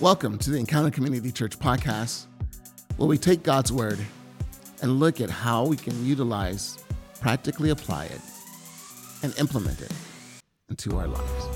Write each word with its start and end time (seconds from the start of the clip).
Welcome 0.00 0.38
to 0.38 0.50
the 0.50 0.58
Encounter 0.58 0.92
Community 0.92 1.32
Church 1.32 1.58
podcast, 1.58 2.26
where 2.98 3.08
we 3.08 3.18
take 3.18 3.42
God's 3.42 3.72
Word 3.72 3.98
and 4.80 5.00
look 5.00 5.20
at 5.20 5.28
how 5.28 5.66
we 5.66 5.76
can 5.76 6.06
utilize, 6.06 6.78
practically 7.20 7.70
apply 7.70 8.04
it, 8.04 8.20
and 9.24 9.36
implement 9.40 9.80
it 9.80 9.90
into 10.70 10.96
our 10.96 11.08
lives. 11.08 11.46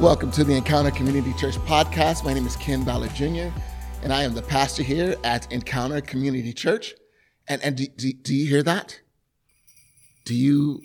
Welcome 0.00 0.32
to 0.32 0.42
the 0.42 0.56
Encounter 0.56 0.90
Community 0.90 1.32
Church 1.34 1.54
podcast. 1.58 2.24
My 2.24 2.34
name 2.34 2.44
is 2.48 2.56
Ken 2.56 2.82
Ballard 2.82 3.14
Jr., 3.14 3.56
and 4.02 4.12
I 4.12 4.24
am 4.24 4.34
the 4.34 4.42
pastor 4.42 4.82
here 4.82 5.14
at 5.22 5.46
Encounter 5.52 6.00
Community 6.00 6.52
Church. 6.52 6.92
And, 7.46 7.62
and 7.62 7.76
do, 7.76 7.86
do, 7.86 8.12
do 8.14 8.34
you 8.34 8.48
hear 8.48 8.64
that? 8.64 9.00
Do 10.24 10.34
you 10.34 10.82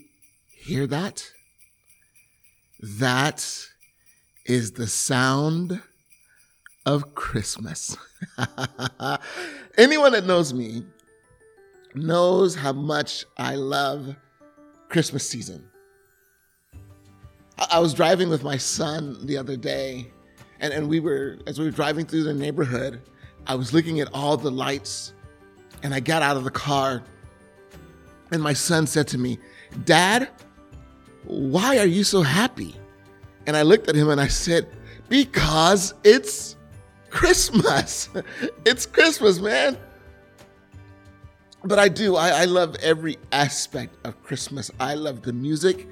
hear 0.52 0.86
that? 0.86 1.32
That 2.80 3.70
is 4.50 4.72
the 4.72 4.88
sound 4.88 5.80
of 6.88 7.14
Christmas. 7.14 7.96
Anyone 9.78 10.12
that 10.14 10.26
knows 10.26 10.56
me 10.56 10.84
knows 11.94 12.56
how 12.56 12.74
much 12.74 13.26
I 13.38 13.54
love 13.54 14.16
Christmas 14.90 15.30
season. 15.30 15.70
I 17.70 17.78
was 17.78 17.94
driving 17.94 18.28
with 18.28 18.44
my 18.44 18.58
son 18.58 19.24
the 19.28 19.38
other 19.38 19.56
day, 19.56 20.12
and, 20.60 20.74
and 20.74 20.90
we 20.90 21.00
were, 21.00 21.38
as 21.46 21.60
we 21.60 21.66
were 21.66 21.72
driving 21.72 22.08
through 22.08 22.24
the 22.24 22.34
neighborhood, 22.34 23.02
I 23.46 23.54
was 23.54 23.72
looking 23.72 24.00
at 24.00 24.12
all 24.16 24.36
the 24.36 24.50
lights, 24.50 25.14
and 25.84 25.94
I 25.94 26.00
got 26.00 26.24
out 26.24 26.38
of 26.38 26.44
the 26.44 26.50
car, 26.50 27.04
and 28.32 28.42
my 28.42 28.54
son 28.54 28.88
said 28.88 29.08
to 29.10 29.20
me, 29.20 29.38
Dad, 29.86 30.30
why 31.26 31.78
are 31.78 31.86
you 31.86 32.04
so 32.04 32.24
happy? 32.24 32.76
And 33.50 33.58
I 33.58 33.64
looked 33.64 33.90
at 33.90 33.96
him 33.96 34.12
and 34.12 34.22
I 34.22 34.28
said, 34.28 34.68
Because 35.10 35.96
it's 36.04 36.56
Christmas. 37.10 38.08
it's 38.66 38.86
Christmas, 38.86 39.40
man. 39.40 39.76
But 41.64 41.80
I 41.80 41.88
do. 41.88 42.16
I, 42.16 42.30
I, 42.42 42.46
love 42.46 42.76
every 42.76 43.18
aspect 43.32 43.96
of 44.06 44.22
Christmas. 44.22 44.70
I 44.80 44.94
love 44.94 45.24
the 45.24 45.34
music. 45.34 45.88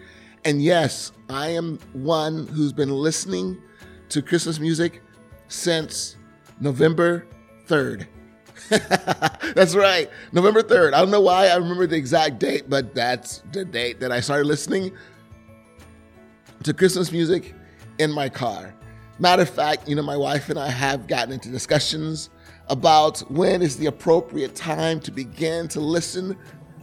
And 0.46 0.62
yes, 0.62 1.14
I 1.32 1.48
am 1.48 1.80
one 1.94 2.46
who's 2.46 2.74
been 2.74 2.92
listening 2.92 3.58
to 4.10 4.22
Christmas 4.22 4.60
music 4.60 5.02
since 5.48 6.16
November 6.60 7.26
3rd. 7.66 8.06
that's 9.56 9.74
right, 9.74 10.12
November 10.32 10.62
3rd. 10.62 10.94
I 10.94 11.00
don't 11.00 11.10
know 11.10 11.22
why 11.22 11.48
I 11.48 11.56
remember 11.56 11.88
the 11.88 11.96
exact 11.96 12.38
date, 12.38 12.70
but 12.70 12.94
that's 12.94 13.42
the 13.52 13.66
date 13.66 14.00
that 14.02 14.12
I 14.12 14.20
started 14.20 14.46
listening 14.46 14.92
to 16.64 16.74
Christmas 16.74 17.12
music 17.12 17.54
in 18.00 18.12
my 18.12 18.30
car. 18.30 18.74
Matter 19.20 19.42
of 19.44 19.50
fact, 19.50 19.88
you 19.88 19.96
know, 19.96 20.04
my 20.04 20.18
wife 20.18 20.50
and 20.50 20.60
I 20.60 20.70
have 20.70 21.08
gotten 21.08 21.34
into 21.34 21.50
discussions 21.50 22.30
about 22.70 23.20
when 23.32 23.62
is 23.62 23.78
the 23.78 23.88
appropriate 23.88 24.56
time 24.56 25.00
to 25.02 25.12
begin 25.12 25.68
to 25.70 25.80
listen 25.80 26.38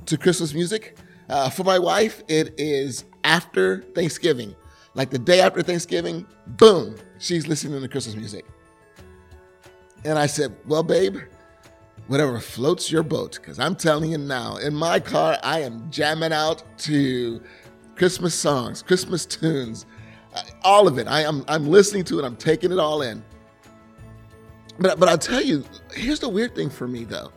to 0.07 0.17
Christmas 0.17 0.55
music. 0.55 0.97
Uh, 1.29 1.49
for 1.51 1.65
my 1.65 1.79
wife, 1.79 2.23
it 2.29 2.55
is 2.59 3.05
after 3.23 3.83
Thanksgiving. 3.95 4.55
Like 4.95 5.11
the 5.11 5.19
day 5.19 5.41
after 5.41 5.63
Thanksgiving, 5.63 6.27
boom, 6.47 6.97
she's 7.19 7.47
listening 7.47 7.81
to 7.81 7.89
Christmas 7.89 8.17
music. 8.17 8.45
And 10.05 10.19
I 10.19 10.27
said, 10.27 10.55
Well, 10.67 10.83
babe, 10.83 11.19
whatever 12.07 12.39
floats 12.39 12.93
your 12.93 13.03
boat, 13.03 13.39
because 13.41 13.59
I'm 13.59 13.75
telling 13.75 14.11
you 14.13 14.19
now, 14.19 14.57
in 14.57 14.75
my 14.75 15.01
car, 15.01 15.39
I 15.43 15.61
am 15.61 15.91
jamming 15.91 16.33
out 16.33 16.63
to 16.81 17.43
Christmas 17.97 18.35
songs, 18.35 18.83
Christmas 18.83 19.25
tunes, 19.27 19.87
all 20.63 20.89
of 20.89 20.99
it. 20.99 21.07
I 21.07 21.23
am 21.23 21.45
I'm 21.49 21.67
listening 21.67 22.05
to 22.05 22.19
it. 22.19 22.25
I'm 22.25 22.37
taking 22.37 22.73
it 22.73 22.79
all 22.79 23.03
in. 23.03 23.25
But 24.79 24.99
but 24.99 25.09
I'll 25.09 25.19
tell 25.19 25.43
you, 25.43 25.65
here's 25.93 26.21
the 26.21 26.29
weird 26.29 26.55
thing 26.55 26.71
for 26.71 26.89
me 26.89 27.05
though. 27.05 27.31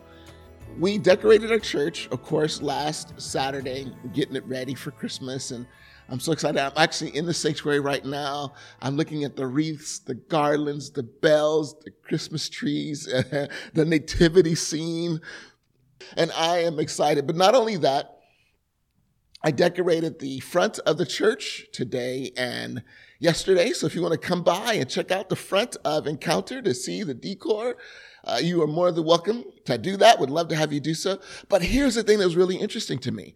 We 0.80 0.98
decorated 0.98 1.52
our 1.52 1.60
church, 1.60 2.08
of 2.12 2.22
course, 2.22 2.62
last 2.62 3.20
Saturday, 3.20 3.92
getting 4.14 4.36
it 4.36 4.46
ready 4.46 4.76
for 4.76 4.92
Christmas, 4.92 5.50
and 5.52 5.66
I'm 6.10 6.20
so 6.20 6.32
excited. 6.32 6.60
I'm 6.60 6.72
actually 6.78 7.16
in 7.16 7.26
the 7.26 7.34
sanctuary 7.34 7.80
right 7.80 8.06
now. 8.06 8.54
I'm 8.82 8.96
looking 8.96 9.24
at 9.24 9.36
the 9.36 9.48
wreaths, 9.48 10.00
the 10.00 10.14
garlands, 10.14 10.92
the 10.92 11.04
bells, 11.04 11.76
the 11.80 11.92
Christmas 12.04 12.48
trees, 12.48 13.06
the 13.74 13.86
nativity 13.86 14.56
scene, 14.56 15.20
and 16.16 16.32
I 16.34 16.60
am 16.60 16.80
excited. 16.80 17.26
But 17.26 17.36
not 17.36 17.56
only 17.56 17.78
that, 17.78 18.17
I 19.44 19.52
decorated 19.52 20.20
the 20.20 20.40
front 20.40 20.80
of 20.80 20.98
the 20.98 21.06
church 21.06 21.68
today 21.72 22.32
and 22.36 22.84
yesterday. 23.20 23.72
So 23.72 23.86
if 23.86 23.94
you 23.94 24.02
want 24.02 24.14
to 24.14 24.28
come 24.28 24.44
by 24.44 24.74
and 24.74 24.90
check 24.90 25.12
out 25.12 25.30
the 25.30 25.36
front 25.36 25.78
of 25.86 26.08
Encounter 26.08 26.62
to 26.62 26.74
see 26.74 27.04
the 27.04 27.14
decor, 27.14 27.78
uh, 28.24 28.40
you 28.42 28.62
are 28.64 28.68
more 28.68 28.92
than 28.92 29.06
welcome 29.06 29.44
to 29.66 29.78
do 29.78 29.96
that. 29.98 30.20
Would 30.20 30.32
love 30.32 30.48
to 30.50 30.56
have 30.56 30.74
you 30.74 30.80
do 30.80 30.94
so. 30.94 31.20
But 31.50 31.62
here's 31.62 31.96
the 31.96 32.04
thing 32.04 32.18
that 32.18 32.26
was 32.26 32.36
really 32.36 32.58
interesting 32.58 33.00
to 33.00 33.12
me. 33.12 33.36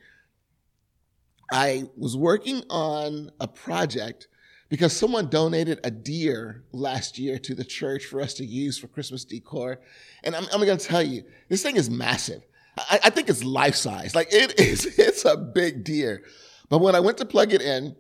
I 1.52 1.84
was 1.96 2.18
working 2.18 2.64
on 2.70 3.30
a 3.40 3.48
project 3.48 4.28
because 4.70 4.96
someone 4.96 5.30
donated 5.30 5.82
a 5.84 5.92
deer 5.92 6.64
last 6.72 7.20
year 7.20 7.38
to 7.40 7.54
the 7.54 7.66
church 7.66 8.06
for 8.06 8.22
us 8.22 8.34
to 8.36 8.46
use 8.46 8.78
for 8.78 8.88
Christmas 8.88 9.26
decor. 9.26 9.82
And 10.24 10.36
I'm, 10.36 10.46
I'm 10.52 10.66
going 10.66 10.78
to 10.78 10.86
tell 10.86 11.04
you, 11.04 11.24
this 11.50 11.62
thing 11.62 11.76
is 11.76 11.90
massive. 11.90 12.42
I, 12.78 13.00
I 13.06 13.10
think 13.10 13.30
it's 13.30 13.44
life 13.44 13.76
size. 13.76 14.16
Like 14.16 14.28
it 14.32 14.60
is, 14.60 14.86
it's 15.00 15.26
a 15.26 15.38
big 15.38 15.84
deer. 15.84 16.24
But 16.70 16.80
when 16.80 16.96
I 16.96 17.00
went 17.00 17.18
to 17.18 17.26
plug 17.26 17.54
it 17.54 17.62
in, 17.62 17.96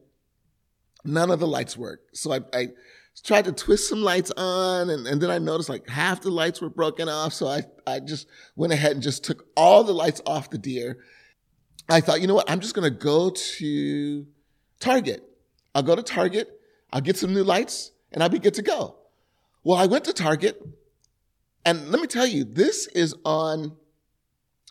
none 1.03 1.31
of 1.31 1.39
the 1.39 1.47
lights 1.47 1.77
worked. 1.77 2.15
So 2.17 2.33
I, 2.33 2.39
I 2.53 2.69
tried 3.23 3.45
to 3.45 3.51
twist 3.51 3.89
some 3.89 4.01
lights 4.01 4.31
on 4.37 4.89
and, 4.89 5.05
and 5.05 5.21
then 5.21 5.29
I 5.29 5.37
noticed 5.37 5.69
like 5.69 5.87
half 5.87 6.21
the 6.21 6.31
lights 6.31 6.61
were 6.61 6.69
broken 6.69 7.09
off. 7.09 7.33
So 7.33 7.47
I, 7.47 7.63
I 7.85 7.99
just 7.99 8.27
went 8.55 8.73
ahead 8.73 8.93
and 8.93 9.01
just 9.01 9.23
took 9.23 9.45
all 9.57 9.83
the 9.83 9.93
lights 9.93 10.21
off 10.25 10.49
the 10.49 10.57
deer. 10.57 10.99
I 11.89 11.99
thought, 11.99 12.21
you 12.21 12.27
know 12.27 12.35
what? 12.35 12.49
I'm 12.49 12.61
just 12.61 12.73
going 12.73 12.89
to 12.89 12.97
go 12.97 13.31
to 13.31 14.25
Target. 14.79 15.23
I'll 15.75 15.83
go 15.83 15.95
to 15.95 16.03
Target. 16.03 16.59
I'll 16.93 17.01
get 17.01 17.17
some 17.17 17.33
new 17.33 17.43
lights 17.43 17.91
and 18.11 18.23
I'll 18.23 18.29
be 18.29 18.39
good 18.39 18.53
to 18.55 18.61
go. 18.61 18.95
Well, 19.63 19.77
I 19.77 19.85
went 19.85 20.05
to 20.05 20.13
Target 20.13 20.65
and 21.65 21.91
let 21.91 22.01
me 22.01 22.07
tell 22.07 22.25
you, 22.25 22.43
this 22.43 22.88
is 22.88 23.13
on 23.23 23.75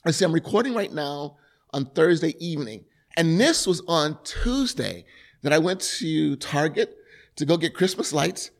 I 0.04 0.12
see 0.12 0.24
I'm 0.24 0.32
recording 0.32 0.74
right 0.74 0.92
now 0.92 1.36
on 1.72 1.84
Thursday 1.84 2.34
evening. 2.38 2.84
And 3.16 3.38
this 3.38 3.66
was 3.66 3.82
on 3.86 4.18
Tuesday 4.24 5.04
that 5.42 5.52
I 5.52 5.58
went 5.58 5.80
to 5.98 6.36
Target 6.36 6.96
to 7.36 7.44
go 7.44 7.58
get 7.58 7.74
Christmas 7.74 8.12
lights. 8.12 8.50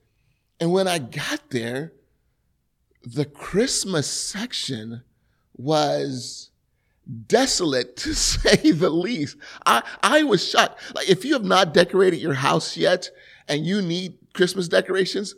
And 0.60 0.70
when 0.70 0.86
I 0.86 0.98
got 0.98 1.48
there, 1.50 1.94
the 3.02 3.24
Christmas 3.24 4.06
section 4.06 5.02
was 5.56 6.50
desolate 7.26 7.96
to 7.98 8.14
say 8.14 8.72
the 8.72 8.90
least. 8.90 9.38
I, 9.64 9.82
I 10.02 10.24
was 10.24 10.46
shocked. 10.46 10.94
Like 10.94 11.08
if 11.08 11.24
you 11.24 11.32
have 11.32 11.44
not 11.44 11.72
decorated 11.72 12.20
your 12.20 12.34
house 12.34 12.76
yet 12.76 13.08
and 13.48 13.64
you 13.64 13.80
need 13.80 14.18
Christmas 14.34 14.68
decorations, 14.68 15.34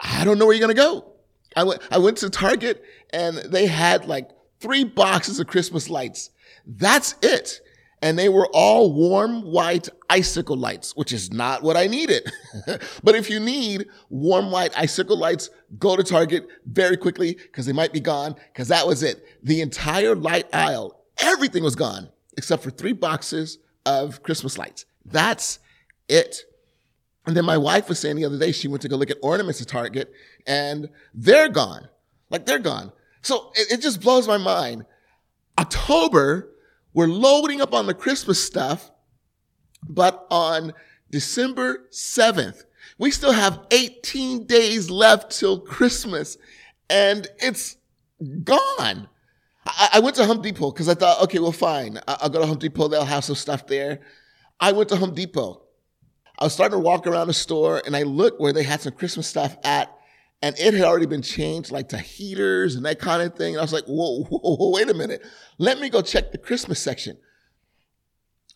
I 0.00 0.24
don't 0.24 0.38
know 0.38 0.46
where 0.46 0.56
you're 0.56 0.66
going 0.66 0.76
to 0.76 0.82
go. 0.82 1.12
I 1.54 1.62
went, 1.62 1.82
I 1.92 1.98
went 1.98 2.16
to 2.18 2.30
Target 2.30 2.82
and 3.10 3.36
they 3.36 3.66
had 3.66 4.06
like 4.06 4.30
three 4.62 4.84
boxes 4.84 5.40
of 5.40 5.48
Christmas 5.48 5.90
lights. 5.90 6.30
That's 6.64 7.16
it. 7.20 7.60
And 8.00 8.18
they 8.18 8.28
were 8.28 8.48
all 8.52 8.92
warm 8.92 9.42
white 9.42 9.88
icicle 10.10 10.56
lights, 10.56 10.96
which 10.96 11.12
is 11.12 11.32
not 11.32 11.62
what 11.62 11.76
I 11.76 11.86
needed. 11.86 12.30
but 13.04 13.14
if 13.14 13.28
you 13.28 13.38
need 13.38 13.86
warm 14.08 14.50
white 14.50 14.76
icicle 14.76 15.16
lights, 15.16 15.50
go 15.78 15.94
to 15.96 16.02
Target 16.02 16.48
very 16.66 16.96
quickly 16.96 17.34
because 17.34 17.66
they 17.66 17.72
might 17.72 17.92
be 17.92 18.00
gone 18.00 18.34
because 18.52 18.68
that 18.68 18.86
was 18.86 19.02
it. 19.02 19.24
The 19.44 19.60
entire 19.60 20.16
light 20.16 20.52
aisle, 20.52 21.00
everything 21.18 21.62
was 21.62 21.76
gone 21.76 22.08
except 22.36 22.62
for 22.62 22.70
three 22.70 22.92
boxes 22.92 23.58
of 23.86 24.22
Christmas 24.22 24.58
lights. 24.58 24.84
That's 25.04 25.58
it. 26.08 26.44
And 27.26 27.36
then 27.36 27.44
my 27.44 27.56
wife 27.56 27.88
was 27.88 28.00
saying 28.00 28.16
the 28.16 28.24
other 28.24 28.38
day, 28.38 28.50
she 28.50 28.66
went 28.66 28.82
to 28.82 28.88
go 28.88 28.96
look 28.96 29.10
at 29.10 29.18
ornaments 29.22 29.60
at 29.60 29.68
Target 29.68 30.12
and 30.46 30.88
they're 31.14 31.48
gone. 31.48 31.88
Like 32.30 32.46
they're 32.46 32.58
gone. 32.58 32.90
So 33.22 33.52
it, 33.54 33.72
it 33.72 33.80
just 33.80 34.00
blows 34.00 34.28
my 34.28 34.38
mind. 34.38 34.84
October, 35.58 36.50
we're 36.92 37.06
loading 37.06 37.60
up 37.60 37.72
on 37.72 37.86
the 37.86 37.94
Christmas 37.94 38.42
stuff, 38.44 38.90
but 39.88 40.26
on 40.30 40.72
December 41.10 41.88
7th, 41.90 42.64
we 42.98 43.10
still 43.10 43.32
have 43.32 43.60
18 43.70 44.46
days 44.46 44.90
left 44.90 45.38
till 45.38 45.60
Christmas 45.60 46.36
and 46.90 47.26
it's 47.38 47.76
gone. 48.44 49.08
I, 49.66 49.90
I 49.94 50.00
went 50.00 50.16
to 50.16 50.26
Home 50.26 50.42
Depot 50.42 50.70
because 50.70 50.88
I 50.88 50.94
thought, 50.94 51.22
okay, 51.24 51.38
well, 51.38 51.52
fine. 51.52 51.98
I'll 52.06 52.28
go 52.28 52.40
to 52.40 52.46
Home 52.46 52.58
Depot. 52.58 52.88
They'll 52.88 53.04
have 53.04 53.24
some 53.24 53.36
stuff 53.36 53.66
there. 53.66 54.00
I 54.60 54.72
went 54.72 54.88
to 54.90 54.96
Home 54.96 55.14
Depot. 55.14 55.62
I 56.38 56.44
was 56.44 56.52
starting 56.52 56.78
to 56.78 56.84
walk 56.84 57.06
around 57.06 57.28
the 57.28 57.34
store 57.34 57.82
and 57.86 57.96
I 57.96 58.02
looked 58.02 58.40
where 58.40 58.52
they 58.52 58.62
had 58.62 58.80
some 58.80 58.92
Christmas 58.92 59.26
stuff 59.26 59.56
at 59.64 59.96
and 60.42 60.58
it 60.58 60.74
had 60.74 60.82
already 60.82 61.06
been 61.06 61.22
changed 61.22 61.70
like 61.70 61.88
to 61.90 61.98
heaters 61.98 62.74
and 62.74 62.84
that 62.84 62.98
kind 62.98 63.22
of 63.22 63.36
thing. 63.36 63.54
And 63.54 63.60
I 63.60 63.62
was 63.62 63.72
like, 63.72 63.84
whoa, 63.84 64.24
whoa, 64.28 64.56
whoa, 64.56 64.70
wait 64.70 64.90
a 64.90 64.94
minute. 64.94 65.24
Let 65.58 65.78
me 65.78 65.88
go 65.88 66.02
check 66.02 66.32
the 66.32 66.38
Christmas 66.38 66.80
section. 66.80 67.16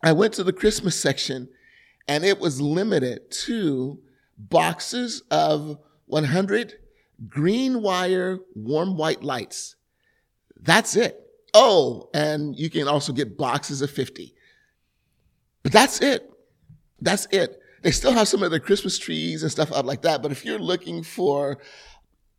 I 0.03 0.13
went 0.13 0.35
to 0.35 0.45
the 0.45 0.53
Christmas 0.53 1.01
section 1.01 1.49
and 2.09 2.25
it 2.25 2.41
was 2.41 2.61
limited 2.61 3.31
to 3.31 4.01
boxes 4.37 5.23
of 5.31 5.79
100 6.07 6.75
green 7.29 7.83
wire 7.83 8.41
warm 8.55 8.97
white 8.97 9.23
lights. 9.23 9.77
That's 10.61 10.97
it. 10.97 11.23
Oh, 11.55 12.11
and 12.13 12.57
you 12.57 12.69
can 12.69 12.89
also 12.89 13.13
get 13.13 13.39
boxes 13.39 13.81
of 13.81 13.91
50. 13.91 14.35
But 15.63 15.73
that's 15.73 16.01
it. 16.01 16.31
That's 17.01 17.27
it. 17.31 17.61
They 17.87 17.93
still 17.93 18.15
have 18.15 18.27
some 18.27 18.43
of 18.43 18.51
their 18.51 18.59
Christmas 18.59 18.99
trees 18.99 19.45
and 19.45 19.53
stuff 19.53 19.71
up 19.71 19.87
like 19.87 20.03
that. 20.03 20.21
But 20.21 20.33
if 20.33 20.45
you're 20.45 20.59
looking 20.59 21.05
for 21.05 21.59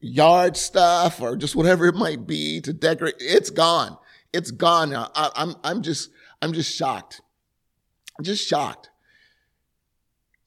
yard 0.01 0.57
stuff 0.57 1.21
or 1.21 1.37
just 1.37 1.55
whatever 1.55 1.85
it 1.85 1.95
might 1.95 2.27
be 2.27 2.59
to 2.59 2.73
decorate, 2.73 3.15
it's 3.19 3.49
gone. 3.49 3.97
It's 4.33 4.51
gone 4.51 4.89
now. 4.89 5.09
I, 5.15 5.31
I'm, 5.37 5.55
I'm 5.63 5.83
just, 5.83 6.09
I'm 6.41 6.51
just 6.51 6.75
shocked. 6.75 7.21
I'm 8.19 8.25
just 8.25 8.45
shocked. 8.45 8.89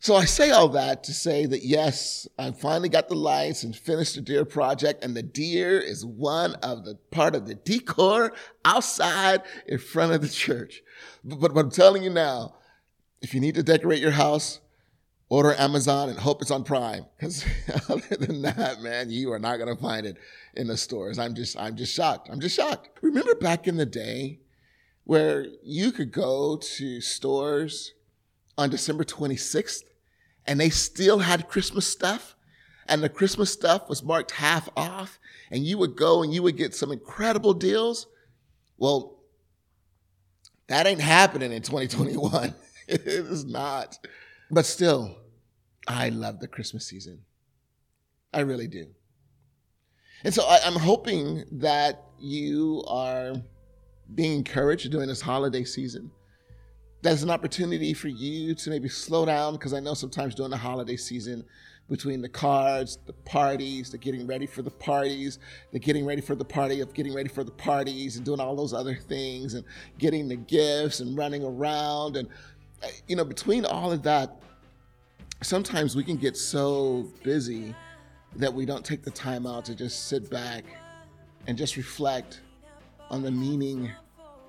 So 0.00 0.16
I 0.16 0.26
say 0.26 0.50
all 0.50 0.68
that 0.68 1.02
to 1.04 1.14
say 1.14 1.46
that 1.46 1.64
yes, 1.64 2.28
I 2.38 2.50
finally 2.50 2.90
got 2.90 3.08
the 3.08 3.14
lights 3.14 3.62
and 3.62 3.74
finished 3.74 4.16
the 4.16 4.20
deer 4.20 4.44
project, 4.44 5.02
and 5.02 5.16
the 5.16 5.22
deer 5.22 5.80
is 5.80 6.04
one 6.04 6.56
of 6.56 6.84
the 6.84 6.96
part 7.10 7.34
of 7.34 7.46
the 7.46 7.54
decor 7.54 8.34
outside 8.66 9.40
in 9.66 9.78
front 9.78 10.12
of 10.12 10.20
the 10.20 10.28
church. 10.28 10.82
But, 11.24 11.40
but, 11.40 11.54
but 11.54 11.60
I'm 11.60 11.70
telling 11.70 12.02
you 12.02 12.10
now, 12.10 12.56
if 13.22 13.32
you 13.32 13.40
need 13.40 13.54
to 13.54 13.62
decorate 13.62 14.00
your 14.00 14.10
house, 14.10 14.60
order 15.30 15.54
Amazon 15.54 16.10
and 16.10 16.18
hope 16.18 16.42
it's 16.42 16.50
on 16.50 16.64
Prime. 16.64 17.06
Because 17.16 17.46
other 17.88 18.16
than 18.16 18.42
that, 18.42 18.82
man, 18.82 19.08
you 19.08 19.32
are 19.32 19.38
not 19.38 19.58
gonna 19.58 19.76
find 19.76 20.04
it 20.04 20.18
in 20.54 20.66
the 20.66 20.76
stores. 20.76 21.18
I'm 21.18 21.34
just, 21.34 21.58
I'm 21.58 21.76
just 21.76 21.94
shocked. 21.94 22.28
I'm 22.30 22.40
just 22.40 22.54
shocked. 22.54 22.90
Remember 23.00 23.34
back 23.34 23.66
in 23.66 23.76
the 23.78 23.86
day 23.86 24.40
where 25.04 25.46
you 25.62 25.92
could 25.92 26.12
go 26.12 26.56
to 26.56 27.00
stores 27.00 27.94
on 28.58 28.68
December 28.68 29.04
26th 29.04 29.84
and 30.46 30.60
they 30.60 30.70
still 30.70 31.20
had 31.20 31.48
Christmas 31.48 31.86
stuff. 31.86 32.36
And 32.86 33.02
the 33.02 33.08
Christmas 33.08 33.52
stuff 33.52 33.88
was 33.88 34.02
marked 34.02 34.32
half 34.32 34.68
off. 34.76 35.18
And 35.52 35.64
you 35.64 35.78
would 35.78 35.96
go 35.96 36.22
and 36.22 36.34
you 36.34 36.42
would 36.42 36.56
get 36.56 36.74
some 36.74 36.90
incredible 36.90 37.54
deals. 37.54 38.08
Well, 38.78 39.20
that 40.66 40.86
ain't 40.86 41.00
happening 41.00 41.52
in 41.52 41.62
2021. 41.62 42.54
it 42.88 43.06
is 43.06 43.44
not. 43.44 43.98
But 44.50 44.66
still, 44.66 45.16
I 45.86 46.08
love 46.08 46.40
the 46.40 46.48
Christmas 46.48 46.86
season. 46.86 47.22
I 48.32 48.40
really 48.40 48.68
do. 48.68 48.86
And 50.24 50.34
so 50.34 50.44
I, 50.44 50.58
am 50.66 50.74
hoping 50.74 51.44
that 51.52 52.04
you 52.18 52.84
are 52.86 53.34
being 54.14 54.38
encouraged 54.38 54.90
during 54.90 55.08
this 55.08 55.20
holiday 55.20 55.64
season 55.64 56.10
that's 57.02 57.22
an 57.22 57.30
opportunity 57.30 57.94
for 57.94 58.08
you 58.08 58.54
to 58.54 58.70
maybe 58.70 58.88
slow 58.88 59.24
down 59.24 59.54
because 59.54 59.72
I 59.72 59.80
know 59.80 59.94
sometimes 59.94 60.34
during 60.34 60.50
the 60.50 60.56
holiday 60.56 60.96
season, 60.96 61.44
between 61.88 62.22
the 62.22 62.28
cards, 62.28 62.98
the 63.06 63.12
parties, 63.12 63.90
the 63.90 63.98
getting 63.98 64.24
ready 64.26 64.46
for 64.46 64.62
the 64.62 64.70
parties, 64.70 65.40
the 65.72 65.78
getting 65.78 66.06
ready 66.06 66.20
for 66.20 66.36
the 66.36 66.44
party 66.44 66.80
of 66.80 66.94
getting 66.94 67.12
ready 67.12 67.28
for 67.28 67.42
the 67.42 67.50
parties 67.50 68.16
and 68.16 68.24
doing 68.24 68.38
all 68.38 68.54
those 68.54 68.72
other 68.72 68.94
things 68.94 69.54
and 69.54 69.64
getting 69.98 70.28
the 70.28 70.36
gifts 70.36 71.00
and 71.00 71.16
running 71.18 71.42
around. 71.42 72.16
And, 72.16 72.28
you 73.06 73.16
know, 73.16 73.24
between 73.24 73.64
all 73.64 73.92
of 73.92 74.02
that, 74.04 74.40
sometimes 75.42 75.96
we 75.96 76.04
can 76.04 76.16
get 76.16 76.36
so 76.36 77.06
busy 77.22 77.74
that 78.36 78.52
we 78.52 78.64
don't 78.64 78.84
take 78.84 79.02
the 79.02 79.10
time 79.10 79.46
out 79.46 79.64
to 79.64 79.74
just 79.74 80.08
sit 80.08 80.30
back 80.30 80.64
and 81.46 81.56
just 81.58 81.76
reflect 81.76 82.40
on 83.10 83.22
the 83.22 83.30
meaning 83.30 83.90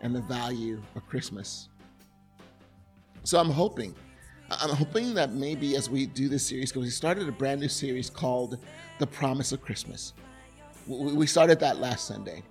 and 0.02 0.16
the 0.16 0.22
value 0.22 0.82
of 0.96 1.08
Christmas. 1.08 1.70
So 3.24 3.40
I'm 3.40 3.50
hoping, 3.50 3.96
I'm 4.50 4.76
hoping 4.76 5.14
that 5.14 5.32
maybe 5.32 5.76
as 5.76 5.90
we 5.90 6.06
do 6.08 6.28
this 6.28 6.46
series, 6.46 6.72
because 6.72 6.84
we 6.84 6.90
started 6.90 7.28
a 7.28 7.32
brand 7.32 7.62
new 7.62 7.70
series 7.70 8.10
called 8.10 8.58
The 9.00 9.08
Promise 9.08 9.52
of 9.52 9.62
Christmas. 9.62 10.14
We 10.88 11.28
started 11.28 11.60
that 11.60 11.80
last 11.80 12.08
Sunday. 12.08 12.44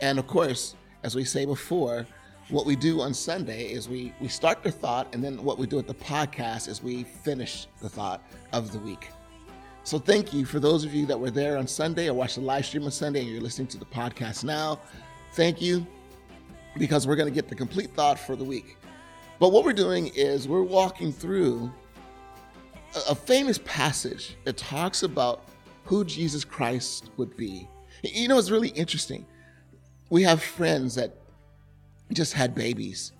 And 0.00 0.18
of 0.18 0.26
course, 0.26 0.76
as 1.02 1.14
we 1.14 1.24
say 1.24 1.44
before, 1.44 2.06
what 2.48 2.64
we 2.64 2.76
do 2.76 3.00
on 3.00 3.12
Sunday 3.12 3.72
is 3.72 3.88
we, 3.88 4.12
we 4.20 4.28
start 4.28 4.62
the 4.62 4.70
thought, 4.70 5.08
and 5.12 5.22
then 5.22 5.42
what 5.42 5.58
we 5.58 5.66
do 5.66 5.78
at 5.78 5.86
the 5.86 5.94
podcast 5.94 6.68
is 6.68 6.82
we 6.82 7.02
finish 7.02 7.66
the 7.82 7.88
thought 7.88 8.22
of 8.52 8.70
the 8.72 8.78
week. 8.78 9.10
So 9.82 9.98
thank 9.98 10.32
you 10.32 10.44
for 10.44 10.60
those 10.60 10.84
of 10.84 10.94
you 10.94 11.06
that 11.06 11.18
were 11.18 11.30
there 11.30 11.56
on 11.56 11.66
Sunday 11.66 12.08
or 12.08 12.14
watched 12.14 12.36
the 12.36 12.40
live 12.40 12.66
stream 12.66 12.84
on 12.84 12.90
Sunday 12.90 13.20
and 13.20 13.28
you're 13.28 13.40
listening 13.40 13.68
to 13.68 13.78
the 13.78 13.84
podcast 13.84 14.44
now. 14.44 14.80
Thank 15.32 15.60
you 15.60 15.86
because 16.76 17.06
we're 17.06 17.16
going 17.16 17.28
to 17.28 17.34
get 17.34 17.48
the 17.48 17.54
complete 17.54 17.90
thought 17.90 18.18
for 18.18 18.36
the 18.36 18.44
week. 18.44 18.78
But 19.38 19.50
what 19.50 19.64
we're 19.64 19.72
doing 19.72 20.08
is 20.14 20.48
we're 20.48 20.62
walking 20.62 21.12
through 21.12 21.70
a, 22.94 23.12
a 23.12 23.14
famous 23.14 23.58
passage 23.58 24.36
that 24.44 24.56
talks 24.56 25.02
about 25.02 25.48
who 25.84 26.04
Jesus 26.04 26.44
Christ 26.44 27.10
would 27.16 27.36
be. 27.36 27.68
You 28.02 28.28
know, 28.28 28.38
it's 28.38 28.50
really 28.50 28.70
interesting. 28.70 29.24
We 30.10 30.22
have 30.22 30.42
friends 30.42 30.94
that 30.96 31.16
just 32.12 32.32
had 32.32 32.54
babies. 32.54 33.12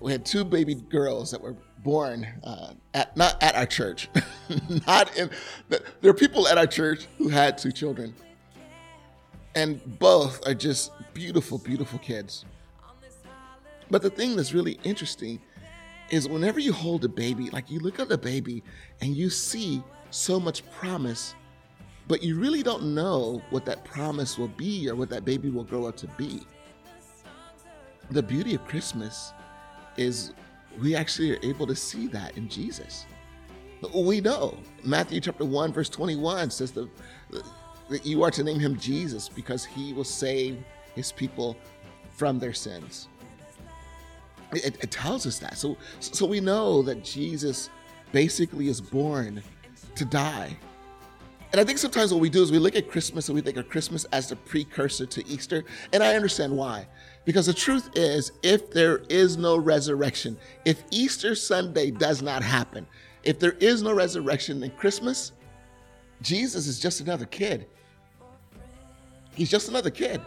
We 0.00 0.12
had 0.12 0.24
two 0.24 0.44
baby 0.44 0.74
girls 0.74 1.30
that 1.30 1.40
were 1.40 1.56
born 1.82 2.26
uh, 2.44 2.72
at 2.94 3.16
not 3.16 3.42
at 3.42 3.54
our 3.54 3.66
church, 3.66 4.08
not 4.86 5.16
in. 5.16 5.30
There 5.68 6.10
are 6.10 6.14
people 6.14 6.46
at 6.46 6.58
our 6.58 6.66
church 6.66 7.06
who 7.18 7.28
had 7.28 7.58
two 7.58 7.72
children, 7.72 8.14
and 9.54 9.80
both 9.98 10.46
are 10.46 10.54
just 10.54 10.92
beautiful, 11.14 11.58
beautiful 11.58 11.98
kids. 11.98 12.44
But 13.90 14.02
the 14.02 14.10
thing 14.10 14.36
that's 14.36 14.52
really 14.52 14.78
interesting 14.84 15.40
is 16.10 16.28
whenever 16.28 16.60
you 16.60 16.72
hold 16.72 17.04
a 17.04 17.08
baby, 17.08 17.50
like 17.50 17.70
you 17.70 17.80
look 17.80 17.98
at 18.00 18.08
the 18.08 18.18
baby 18.18 18.62
and 19.00 19.16
you 19.16 19.30
see 19.30 19.82
so 20.10 20.38
much 20.38 20.68
promise, 20.72 21.34
but 22.06 22.22
you 22.22 22.38
really 22.38 22.62
don't 22.62 22.94
know 22.94 23.42
what 23.50 23.64
that 23.66 23.84
promise 23.84 24.38
will 24.38 24.48
be 24.48 24.88
or 24.88 24.94
what 24.94 25.10
that 25.10 25.24
baby 25.24 25.50
will 25.50 25.64
grow 25.64 25.86
up 25.86 25.96
to 25.96 26.06
be. 26.16 26.46
The 28.10 28.22
beauty 28.22 28.54
of 28.54 28.64
Christmas 28.66 29.32
is 29.96 30.32
we 30.80 30.94
actually 30.94 31.32
are 31.32 31.40
able 31.42 31.66
to 31.66 31.76
see 31.76 32.06
that 32.08 32.36
in 32.36 32.48
Jesus. 32.48 33.06
We 33.94 34.20
know 34.20 34.56
Matthew 34.82 35.20
chapter 35.20 35.44
1, 35.44 35.72
verse 35.72 35.88
21 35.88 36.50
says 36.50 36.72
that 36.72 36.88
you 38.04 38.22
are 38.22 38.30
to 38.30 38.42
name 38.42 38.58
him 38.58 38.78
Jesus 38.78 39.28
because 39.28 39.64
he 39.64 39.92
will 39.92 40.04
save 40.04 40.58
his 40.94 41.12
people 41.12 41.56
from 42.12 42.38
their 42.38 42.52
sins. 42.52 43.08
It, 44.52 44.82
it, 44.82 44.90
tells 44.90 45.26
us 45.26 45.38
that. 45.40 45.58
So, 45.58 45.76
so 46.00 46.24
we 46.26 46.40
know 46.40 46.82
that 46.82 47.04
Jesus 47.04 47.68
basically 48.12 48.68
is 48.68 48.80
born 48.80 49.42
to 49.94 50.04
die. 50.06 50.56
And 51.52 51.60
I 51.60 51.64
think 51.64 51.78
sometimes 51.78 52.12
what 52.12 52.20
we 52.20 52.30
do 52.30 52.42
is 52.42 52.50
we 52.50 52.58
look 52.58 52.76
at 52.76 52.90
Christmas 52.90 53.28
and 53.28 53.36
we 53.36 53.42
think 53.42 53.56
of 53.58 53.68
Christmas 53.68 54.04
as 54.06 54.28
the 54.28 54.36
precursor 54.36 55.06
to 55.06 55.26
Easter. 55.28 55.64
And 55.92 56.02
I 56.02 56.14
understand 56.14 56.56
why. 56.56 56.86
Because 57.28 57.44
the 57.44 57.52
truth 57.52 57.90
is, 57.94 58.32
if 58.42 58.70
there 58.70 59.02
is 59.10 59.36
no 59.36 59.58
resurrection, 59.58 60.38
if 60.64 60.82
Easter 60.90 61.34
Sunday 61.34 61.90
does 61.90 62.22
not 62.22 62.42
happen, 62.42 62.86
if 63.22 63.38
there 63.38 63.52
is 63.60 63.82
no 63.82 63.92
resurrection, 63.92 64.60
then 64.60 64.70
Christmas, 64.78 65.32
Jesus 66.22 66.66
is 66.66 66.80
just 66.80 67.02
another 67.02 67.26
kid. 67.26 67.66
He's 69.34 69.50
just 69.50 69.68
another 69.68 69.90
kid. 69.90 70.22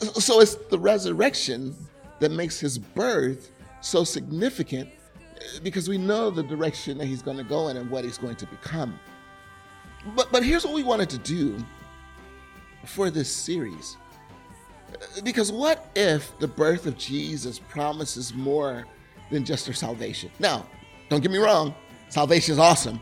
So 0.00 0.40
it's 0.40 0.56
the 0.56 0.80
resurrection 0.80 1.76
that 2.18 2.32
makes 2.32 2.58
his 2.58 2.76
birth 2.76 3.52
so 3.80 4.02
significant 4.02 4.88
eh, 5.36 5.60
because 5.62 5.88
we 5.88 5.96
know 5.96 6.28
the 6.28 6.42
direction 6.42 6.98
that 6.98 7.06
he's 7.06 7.22
going 7.22 7.36
to 7.36 7.44
go 7.44 7.68
in 7.68 7.76
and 7.76 7.88
what 7.88 8.02
he's 8.02 8.18
going 8.18 8.34
to 8.34 8.46
become. 8.46 8.98
But, 10.16 10.32
but 10.32 10.42
here's 10.42 10.64
what 10.64 10.74
we 10.74 10.82
wanted 10.82 11.08
to 11.10 11.18
do 11.18 11.56
for 12.84 13.10
this 13.10 13.30
series. 13.30 13.96
Because 15.22 15.52
what 15.52 15.90
if 15.94 16.38
the 16.38 16.48
birth 16.48 16.86
of 16.86 16.96
Jesus 16.96 17.58
promises 17.58 18.34
more 18.34 18.86
than 19.30 19.44
just 19.44 19.68
our 19.68 19.74
salvation? 19.74 20.30
Now, 20.38 20.66
don't 21.08 21.20
get 21.20 21.30
me 21.30 21.38
wrong, 21.38 21.74
salvation 22.08 22.52
is 22.52 22.58
awesome. 22.58 23.00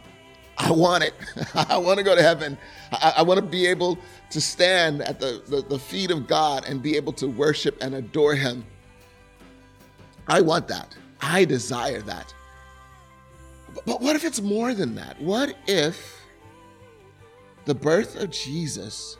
I 0.56 0.72
want 0.72 1.04
it. 1.04 1.14
I 1.54 1.76
want 1.76 1.98
to 1.98 2.04
go 2.04 2.16
to 2.16 2.22
heaven. 2.22 2.58
I, 2.90 3.14
I 3.18 3.22
want 3.22 3.38
to 3.38 3.46
be 3.46 3.66
able 3.66 3.98
to 4.30 4.40
stand 4.40 5.02
at 5.02 5.20
the, 5.20 5.42
the, 5.46 5.62
the 5.62 5.78
feet 5.78 6.10
of 6.10 6.26
God 6.26 6.64
and 6.66 6.82
be 6.82 6.96
able 6.96 7.12
to 7.14 7.28
worship 7.28 7.78
and 7.80 7.94
adore 7.94 8.34
him 8.34 8.64
I 10.28 10.42
want 10.42 10.68
that. 10.68 10.94
I 11.20 11.44
desire 11.46 12.02
that. 12.02 12.34
But 13.86 14.00
what 14.00 14.14
if 14.14 14.24
it's 14.24 14.40
more 14.40 14.74
than 14.74 14.94
that? 14.96 15.20
What 15.20 15.56
if 15.66 16.20
the 17.64 17.74
birth 17.74 18.16
of 18.16 18.30
Jesus 18.30 19.16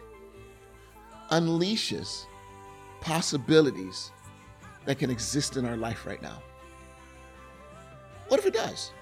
unleashes 1.30 2.26
possibilities 3.09 4.12
that 4.85 4.99
can 4.99 5.09
exist 5.09 5.57
in 5.57 5.65
our 5.65 5.79
life 5.79 6.05
right 6.05 6.21
now? 6.21 6.43
What 8.29 8.38
if 8.38 8.45
it 8.45 8.53
does? 8.53 8.93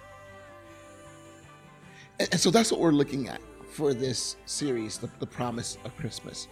And, 2.21 2.39
so 2.39 2.53
that's 2.53 2.71
what 2.71 2.81
we're 2.81 2.93
looking 2.93 3.27
at 3.27 3.41
for 3.73 3.95
this 3.95 4.37
series, 4.47 4.97
the, 4.97 5.11
the 5.19 5.27
Promise 5.27 5.79
of 5.85 5.97
Christmas. 5.97 6.47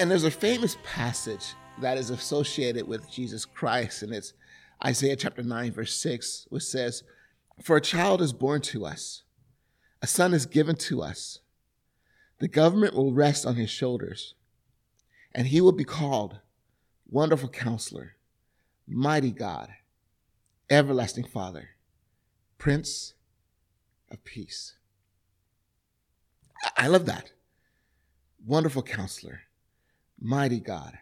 And 0.00 0.08
there's 0.08 0.22
a 0.22 0.30
famous 0.30 0.76
passage 0.84 1.54
that 1.80 1.98
is 1.98 2.10
associated 2.10 2.86
with 2.86 3.10
Jesus 3.10 3.44
Christ. 3.44 4.04
And 4.04 4.14
it's 4.14 4.34
Isaiah 4.86 5.16
chapter 5.16 5.42
9, 5.42 5.72
verse 5.72 5.96
6, 5.96 6.46
which 6.48 6.62
says, 6.62 7.02
For 7.60 7.76
a 7.76 7.80
child 7.80 8.22
is 8.22 8.32
born 8.32 8.60
to 8.60 8.86
us, 8.86 9.24
A 10.00 10.06
son 10.06 10.32
is 10.32 10.46
given 10.46 10.76
to 10.76 11.02
us. 11.02 11.40
The 12.38 12.46
government 12.46 12.94
will 12.94 13.12
rest 13.12 13.44
on 13.44 13.56
his 13.56 13.70
shoulders, 13.70 14.36
and 15.34 15.48
he 15.48 15.60
will 15.60 15.72
be 15.72 15.84
called 15.84 16.38
Wonderful 17.08 17.48
Counselor, 17.48 18.16
Mighty 18.86 19.30
God, 19.30 19.70
Everlasting 20.70 21.24
Father, 21.24 21.70
Prince 22.58 23.14
of 24.10 24.24
Peace. 24.24 24.74
I 26.76 26.86
love 26.86 27.06
that. 27.06 27.32
Wonderful 28.46 28.82
Counselor, 28.82 29.40
Mighty 30.20 30.60
God, 30.60 30.98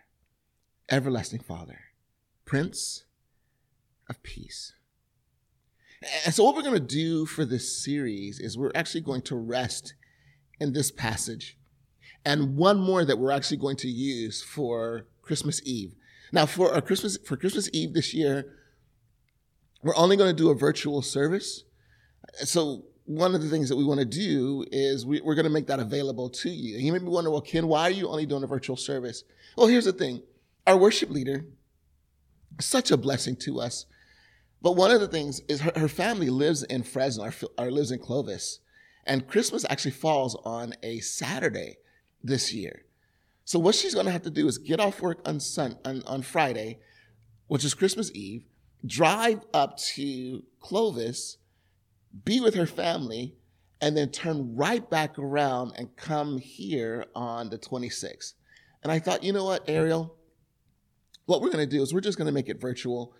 Everlasting 0.90 1.40
Father, 1.40 1.80
Prince 2.44 3.04
of 4.08 4.22
Peace. 4.22 4.72
And 6.24 6.34
so, 6.34 6.44
what 6.44 6.56
we're 6.56 6.62
going 6.62 6.74
to 6.74 6.80
do 6.80 7.26
for 7.26 7.44
this 7.44 7.82
series 7.82 8.40
is 8.40 8.58
we're 8.58 8.72
actually 8.74 9.02
going 9.02 9.22
to 9.22 9.36
rest 9.36 9.94
in 10.58 10.72
this 10.72 10.90
passage 10.90 11.56
and 12.24 12.56
one 12.56 12.78
more 12.78 13.04
that 13.04 13.18
we're 13.18 13.32
actually 13.32 13.56
going 13.56 13.76
to 13.76 13.88
use 13.88 14.42
for 14.42 15.06
Christmas 15.22 15.60
Eve. 15.64 15.94
Now, 16.32 16.46
for 16.46 16.72
our 16.72 16.80
Christmas 16.80 17.18
for 17.18 17.36
Christmas 17.36 17.68
Eve 17.72 17.92
this 17.92 18.14
year, 18.14 18.56
we're 19.82 19.96
only 19.96 20.16
going 20.16 20.34
to 20.34 20.36
do 20.36 20.50
a 20.50 20.54
virtual 20.54 21.02
service. 21.02 21.64
So, 22.44 22.84
one 23.04 23.34
of 23.34 23.42
the 23.42 23.48
things 23.48 23.68
that 23.68 23.76
we 23.76 23.84
want 23.84 24.00
to 24.00 24.06
do 24.06 24.64
is 24.70 25.04
we, 25.04 25.18
are 25.20 25.34
going 25.34 25.44
to 25.44 25.50
make 25.50 25.66
that 25.66 25.80
available 25.80 26.30
to 26.30 26.48
you. 26.48 26.76
And 26.76 26.86
you 26.86 26.92
may 26.92 27.00
be 27.00 27.06
wondering, 27.06 27.32
well, 27.32 27.42
Ken, 27.42 27.66
why 27.66 27.82
are 27.82 27.90
you 27.90 28.08
only 28.08 28.26
doing 28.26 28.44
a 28.44 28.46
virtual 28.46 28.76
service? 28.76 29.24
Well, 29.56 29.66
here's 29.66 29.84
the 29.84 29.92
thing: 29.92 30.22
our 30.66 30.76
worship 30.76 31.10
leader, 31.10 31.44
such 32.60 32.90
a 32.90 32.96
blessing 32.96 33.36
to 33.36 33.60
us. 33.60 33.86
But 34.62 34.76
one 34.76 34.92
of 34.92 35.00
the 35.00 35.08
things 35.08 35.40
is 35.48 35.60
her, 35.62 35.72
her 35.74 35.88
family 35.88 36.30
lives 36.30 36.62
in 36.62 36.84
Fresno 36.84 37.24
or, 37.24 37.34
or 37.58 37.70
lives 37.70 37.90
in 37.90 37.98
Clovis. 37.98 38.60
And 39.04 39.26
Christmas 39.26 39.66
actually 39.68 39.90
falls 39.90 40.36
on 40.44 40.74
a 40.84 41.00
Saturday 41.00 41.78
this 42.22 42.52
year. 42.52 42.84
So 43.44 43.58
what 43.58 43.74
she's 43.74 43.94
going 43.94 44.06
to 44.06 44.12
have 44.12 44.22
to 44.22 44.30
do 44.30 44.46
is 44.46 44.58
get 44.58 44.80
off 44.80 45.00
work 45.00 45.20
on, 45.26 45.40
sun, 45.40 45.76
on, 45.84 46.02
on 46.06 46.22
Friday, 46.22 46.78
which 47.48 47.64
is 47.64 47.74
Christmas 47.74 48.10
Eve, 48.14 48.44
drive 48.86 49.44
up 49.52 49.76
to 49.78 50.42
Clovis, 50.60 51.38
be 52.24 52.40
with 52.40 52.54
her 52.54 52.66
family, 52.66 53.34
and 53.80 53.96
then 53.96 54.10
turn 54.10 54.54
right 54.54 54.88
back 54.88 55.18
around 55.18 55.72
and 55.76 55.96
come 55.96 56.38
here 56.38 57.06
on 57.14 57.50
the 57.50 57.58
26th. 57.58 58.34
And 58.82 58.92
I 58.92 59.00
thought, 59.00 59.24
you 59.24 59.32
know 59.32 59.44
what, 59.44 59.68
Ariel? 59.68 60.14
What 61.26 61.40
we're 61.40 61.50
going 61.50 61.68
to 61.68 61.76
do 61.76 61.82
is 61.82 61.92
we're 61.92 62.00
just 62.00 62.18
going 62.18 62.26
to 62.26 62.32
make 62.32 62.48
it 62.48 62.60
virtual 62.60 63.12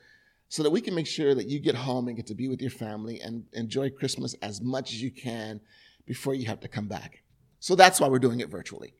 so 0.49 0.63
that 0.63 0.71
we 0.71 0.81
can 0.81 0.95
make 0.95 1.07
sure 1.07 1.35
that 1.35 1.49
you 1.49 1.59
get 1.59 1.75
home 1.75 2.09
and 2.09 2.17
get 2.17 2.27
to 2.27 2.35
be 2.35 2.49
with 2.49 2.61
your 2.61 2.71
family 2.71 3.21
and 3.21 3.45
enjoy 3.55 3.91
Christmas 3.91 4.35
as 4.43 4.61
much 4.61 4.93
as 4.93 5.03
you 5.03 5.11
can 5.11 5.61
before 6.05 6.35
you 6.35 6.47
have 6.47 6.61
to 6.61 6.69
come 6.69 6.89
back. 6.89 7.22
So 7.63 7.77
that's 7.77 8.01
why 8.01 8.09
we're 8.09 8.19
doing 8.19 8.41
it 8.41 8.49
virtually. 8.49 8.93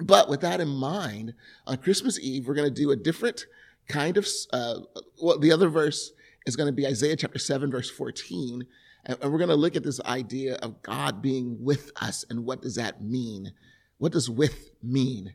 But 0.00 0.30
with 0.30 0.40
that 0.40 0.62
in 0.62 0.68
mind, 0.68 1.34
on 1.66 1.76
Christmas 1.76 2.18
Eve, 2.18 2.48
we're 2.48 2.54
going 2.54 2.72
to 2.72 2.82
do 2.82 2.90
a 2.90 2.96
different 2.96 3.44
kind 3.86 4.16
of, 4.16 4.26
uh, 4.50 4.76
well, 5.20 5.38
the 5.38 5.52
other 5.52 5.68
verse 5.68 6.12
is 6.46 6.56
going 6.56 6.68
to 6.68 6.72
be 6.72 6.86
Isaiah 6.86 7.16
chapter 7.16 7.38
7, 7.38 7.70
verse 7.70 7.90
14. 7.90 8.66
And 9.04 9.18
we're 9.20 9.36
going 9.36 9.50
to 9.50 9.56
look 9.56 9.76
at 9.76 9.82
this 9.82 10.00
idea 10.00 10.54
of 10.62 10.80
God 10.80 11.20
being 11.20 11.58
with 11.60 11.92
us 12.00 12.24
and 12.30 12.46
what 12.46 12.62
does 12.62 12.76
that 12.76 13.02
mean? 13.02 13.52
What 13.98 14.12
does 14.12 14.30
with 14.30 14.70
mean? 14.82 15.34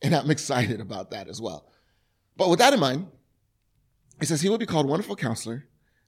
And 0.00 0.14
I'm 0.14 0.30
excited 0.30 0.80
about 0.80 1.10
that 1.10 1.28
as 1.28 1.42
well. 1.42 1.70
But 2.38 2.48
with 2.48 2.60
that 2.60 2.72
in 2.72 2.80
mind, 2.80 3.06
it 4.18 4.28
says, 4.28 4.40
He 4.40 4.48
will 4.48 4.56
be 4.56 4.64
called 4.64 4.88
Wonderful 4.88 5.16
Counselor, 5.16 5.66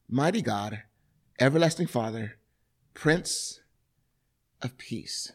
Mighty 0.08 0.40
God, 0.40 0.82
Everlasting 1.38 1.88
Father, 1.88 2.38
Prince 2.94 3.59
of 4.62 4.76
Peace. 4.78 5.32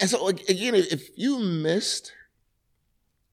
And 0.00 0.08
so, 0.08 0.28
again, 0.28 0.74
if 0.74 1.10
you 1.16 1.38
missed 1.38 2.12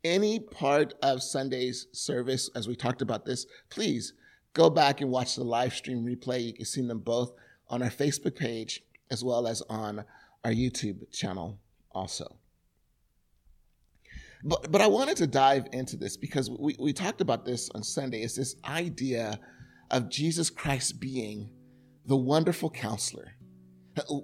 any 0.04 0.40
part 0.40 0.94
of 1.02 1.24
Sunday's 1.24 1.88
service, 1.92 2.50
as 2.56 2.68
we 2.68 2.76
talked 2.76 3.02
about 3.02 3.26
this, 3.26 3.46
please 3.70 4.14
go 4.54 4.70
back 4.70 5.02
and 5.02 5.10
watch 5.10 5.36
the 5.36 5.44
live 5.44 5.74
stream 5.74 6.06
replay. 6.06 6.44
You 6.44 6.54
can 6.54 6.66
see 6.66 6.86
them 6.86 7.00
both 7.00 7.34
on 7.70 7.82
our 7.82 7.90
Facebook 7.90 8.36
page 8.36 8.84
as 9.12 9.24
well 9.24 9.48
as 9.48 9.62
on 9.70 10.04
our 10.44 10.52
YouTube 10.52 11.12
channel 11.12 11.60
also. 11.92 12.38
But 14.44 14.72
but 14.72 14.82
I 14.82 14.88
wanted 14.88 15.18
to 15.18 15.28
dive 15.28 15.68
into 15.74 15.98
this 15.98 16.16
because 16.16 16.50
we, 16.50 16.76
we 16.80 16.94
talked 16.94 17.20
about 17.20 17.46
this 17.46 17.70
on 17.76 17.84
Sunday. 17.84 18.22
It's 18.22 18.36
this 18.36 18.56
idea 18.66 19.40
of 19.92 20.10
Jesus 20.10 20.50
Christ 20.50 21.00
being 21.00 21.50
the 22.06 22.16
wonderful 22.16 22.70
counselor. 22.70 23.34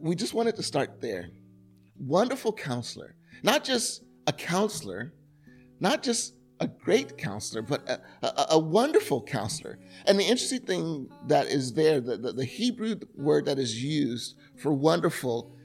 We 0.01 0.15
just 0.15 0.33
wanted 0.33 0.55
to 0.57 0.63
start 0.63 1.01
there. 1.01 1.29
Wonderful 1.97 2.53
counselor. 2.53 3.15
Not 3.43 3.63
just 3.63 4.03
a 4.27 4.33
counselor, 4.33 5.13
not 5.79 6.03
just 6.03 6.35
a 6.59 6.67
great 6.67 7.17
counselor, 7.17 7.61
but 7.61 7.87
a, 7.89 8.25
a, 8.25 8.45
a 8.51 8.59
wonderful 8.59 9.21
counselor. 9.21 9.77
And 10.05 10.19
the 10.19 10.23
interesting 10.23 10.61
thing 10.61 11.09
that 11.27 11.47
is 11.47 11.73
there, 11.73 11.99
the, 11.99 12.17
the, 12.17 12.31
the 12.31 12.45
Hebrew 12.45 12.95
word 13.15 13.45
that 13.45 13.59
is 13.59 13.83
used 13.83 14.37
for 14.57 14.71
wonderful, 14.71 15.55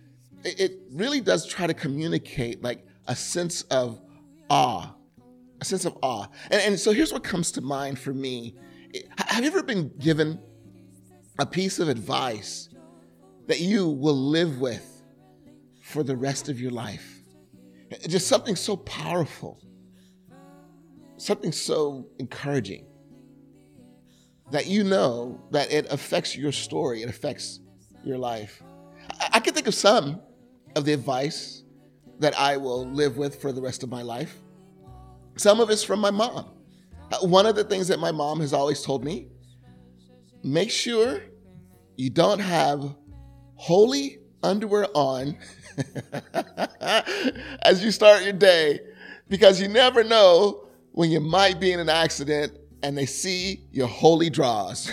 it, 0.44 0.60
it 0.60 0.78
really 0.92 1.20
does 1.20 1.46
try 1.46 1.66
to 1.66 1.74
communicate 1.74 2.62
like 2.62 2.84
a 3.06 3.14
sense 3.14 3.62
of 3.62 4.00
awe, 4.48 4.92
a 5.60 5.64
sense 5.64 5.84
of 5.84 5.96
awe. 6.02 6.26
And, 6.50 6.60
and 6.60 6.80
so 6.80 6.92
here's 6.92 7.12
what 7.12 7.22
comes 7.22 7.52
to 7.52 7.60
mind 7.60 7.98
for 7.98 8.12
me. 8.12 8.56
Have 9.18 9.44
you 9.44 9.50
ever 9.50 9.62
been 9.62 9.92
given 9.98 10.40
a 11.38 11.46
piece 11.46 11.78
of 11.78 11.88
advice 11.88 12.68
that 13.46 13.60
you 13.60 13.88
will 13.88 14.16
live 14.16 14.60
with 14.60 15.02
for 15.82 16.02
the 16.02 16.16
rest 16.16 16.48
of 16.48 16.60
your 16.60 16.70
life? 16.70 17.22
Just 18.06 18.28
something 18.28 18.56
so 18.56 18.76
powerful, 18.76 19.60
something 21.16 21.52
so 21.52 22.06
encouraging 22.18 22.86
that 24.50 24.66
you 24.66 24.84
know 24.84 25.40
that 25.50 25.72
it 25.72 25.90
affects 25.92 26.36
your 26.36 26.52
story, 26.52 27.02
it 27.02 27.08
affects 27.08 27.60
your 28.04 28.18
life. 28.18 28.62
I, 29.20 29.28
I 29.34 29.40
can 29.40 29.54
think 29.54 29.66
of 29.66 29.74
some 29.74 30.20
of 30.76 30.84
the 30.84 30.92
advice 30.92 31.64
that 32.18 32.38
I 32.38 32.56
will 32.56 32.86
live 32.86 33.16
with 33.16 33.40
for 33.40 33.52
the 33.52 33.60
rest 33.60 33.82
of 33.82 33.90
my 33.90 34.02
life. 34.02 34.36
Some 35.36 35.60
of 35.60 35.70
it's 35.70 35.82
from 35.82 36.00
my 36.00 36.10
mom. 36.10 36.50
One 37.22 37.46
of 37.46 37.56
the 37.56 37.64
things 37.64 37.88
that 37.88 37.98
my 37.98 38.12
mom 38.12 38.40
has 38.40 38.52
always 38.52 38.82
told 38.82 39.04
me 39.04 39.28
make 40.42 40.70
sure 40.70 41.20
you 41.96 42.08
don't 42.10 42.38
have 42.38 42.96
holey 43.60 44.18
underwear 44.42 44.86
on 44.94 45.36
as 47.62 47.84
you 47.84 47.90
start 47.90 48.22
your 48.22 48.32
day 48.32 48.80
because 49.28 49.60
you 49.60 49.68
never 49.68 50.02
know 50.02 50.66
when 50.92 51.10
you 51.10 51.20
might 51.20 51.60
be 51.60 51.72
in 51.72 51.80
an 51.80 51.88
accident 51.88 52.52
and 52.82 52.96
they 52.96 53.06
see 53.06 53.62
your 53.70 53.86
holey 53.86 54.32
draws. 54.32 54.90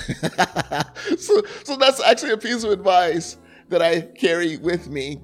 so, 1.17 1.41
so 1.63 1.75
that's 1.77 2.01
actually 2.03 2.31
a 2.31 2.37
piece 2.37 2.63
of 2.63 2.71
advice 2.71 3.37
that 3.69 3.81
I 3.81 4.01
carry 4.01 4.57
with 4.57 4.89
me 4.89 5.21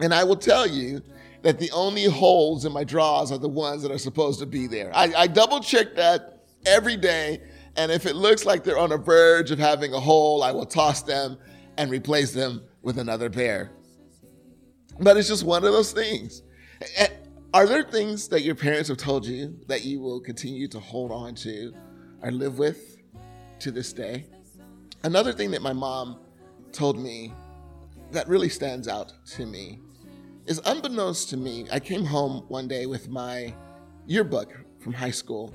and 0.00 0.12
I 0.12 0.24
will 0.24 0.36
tell 0.36 0.66
you 0.66 1.00
that 1.42 1.58
the 1.58 1.70
only 1.72 2.04
holes 2.04 2.64
in 2.64 2.72
my 2.72 2.84
drawers 2.84 3.32
are 3.32 3.38
the 3.38 3.48
ones 3.48 3.82
that 3.82 3.92
are 3.92 3.98
supposed 3.98 4.40
to 4.40 4.46
be 4.46 4.66
there. 4.66 4.90
I, 4.94 5.12
I 5.16 5.26
double 5.26 5.60
check 5.60 5.94
that 5.96 6.44
every 6.66 6.96
day. 6.96 7.40
And 7.76 7.90
if 7.90 8.06
it 8.06 8.16
looks 8.16 8.44
like 8.44 8.64
they're 8.64 8.78
on 8.78 8.92
a 8.92 8.98
verge 8.98 9.50
of 9.50 9.58
having 9.58 9.94
a 9.94 10.00
hole, 10.00 10.42
I 10.42 10.52
will 10.52 10.66
toss 10.66 11.02
them 11.02 11.38
and 11.78 11.90
replace 11.90 12.32
them 12.32 12.62
with 12.82 12.98
another 12.98 13.30
pair. 13.30 13.70
But 15.00 15.16
it's 15.16 15.28
just 15.28 15.44
one 15.44 15.64
of 15.64 15.72
those 15.72 15.92
things. 15.92 16.42
Are 17.54 17.66
there 17.66 17.82
things 17.82 18.28
that 18.28 18.42
your 18.42 18.54
parents 18.54 18.88
have 18.88 18.98
told 18.98 19.26
you 19.26 19.58
that 19.66 19.84
you 19.84 20.00
will 20.00 20.20
continue 20.20 20.68
to 20.68 20.80
hold 20.80 21.10
on 21.10 21.34
to 21.36 21.72
or 22.22 22.30
live 22.30 22.58
with 22.58 22.96
to 23.60 23.70
this 23.70 23.92
day? 23.92 24.26
Another 25.04 25.32
thing 25.32 25.50
that 25.50 25.62
my 25.62 25.72
mom 25.72 26.18
told 26.72 26.98
me 26.98 27.32
that 28.10 28.28
really 28.28 28.48
stands 28.48 28.88
out 28.88 29.12
to 29.26 29.46
me 29.46 29.80
is 30.46 30.60
unbeknownst 30.64 31.30
to 31.30 31.36
me, 31.36 31.66
I 31.70 31.78
came 31.78 32.04
home 32.04 32.44
one 32.48 32.68
day 32.68 32.86
with 32.86 33.08
my 33.08 33.54
yearbook 34.06 34.52
from 34.80 34.92
high 34.92 35.10
school. 35.10 35.54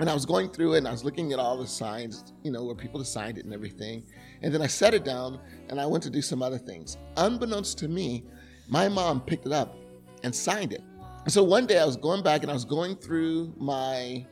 And 0.00 0.08
I 0.08 0.14
was 0.14 0.26
going 0.26 0.50
through 0.50 0.74
it 0.74 0.78
and 0.78 0.88
I 0.88 0.90
was 0.90 1.04
looking 1.04 1.32
at 1.32 1.38
all 1.38 1.58
the 1.58 1.66
signs, 1.66 2.32
you 2.42 2.50
know, 2.50 2.64
where 2.64 2.74
people 2.74 2.98
had 2.98 3.06
signed 3.06 3.38
it 3.38 3.44
and 3.44 3.54
everything. 3.54 4.04
And 4.42 4.52
then 4.52 4.62
I 4.62 4.66
set 4.66 4.94
it 4.94 5.04
down 5.04 5.38
and 5.68 5.80
I 5.80 5.86
went 5.86 6.02
to 6.04 6.10
do 6.10 6.22
some 6.22 6.42
other 6.42 6.58
things. 6.58 6.96
Unbeknownst 7.16 7.78
to 7.78 7.88
me, 7.88 8.24
my 8.68 8.88
mom 8.88 9.20
picked 9.20 9.46
it 9.46 9.52
up 9.52 9.76
and 10.24 10.34
signed 10.34 10.72
it. 10.72 10.82
And 11.24 11.32
so 11.32 11.44
one 11.44 11.66
day 11.66 11.78
I 11.78 11.84
was 11.84 11.96
going 11.96 12.22
back 12.22 12.42
and 12.42 12.50
I 12.50 12.54
was 12.54 12.64
going 12.64 12.96
through 12.96 13.54
my 13.58 14.26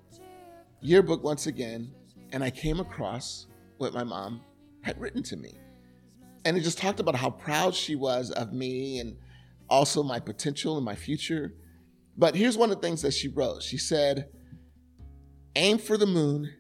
yearbook 0.81 1.23
once 1.23 1.47
again, 1.47 1.93
and 2.33 2.43
I 2.43 2.51
came 2.51 2.81
across 2.81 3.47
what 3.77 3.93
my 3.93 4.05
mom 4.05 4.41
had 4.83 4.99
written 5.01 5.23
to 5.25 5.37
me 5.37 5.59
and 6.45 6.57
it 6.57 6.63
just 6.63 6.79
talked 6.79 7.01
about 7.01 7.15
how 7.15 7.31
proud 7.31 7.75
she 7.75 7.95
was 7.95 8.31
of 8.31 8.53
me 8.53 9.01
and 9.01 9.17
also 9.69 10.03
my 10.03 10.19
potential 10.19 10.77
and 10.77 10.85
my 10.85 10.95
future. 10.95 11.53
But 12.17 12.35
here's 12.35 12.57
one 12.57 12.71
of 12.71 12.81
the 12.81 12.87
things 12.87 13.03
that 13.03 13.13
she 13.13 13.29
wrote. 13.29 13.63
She 13.63 13.77
said, 13.77 14.31
Aim 15.57 15.79
for 15.79 15.97
the 15.97 16.07
moon, 16.07 16.55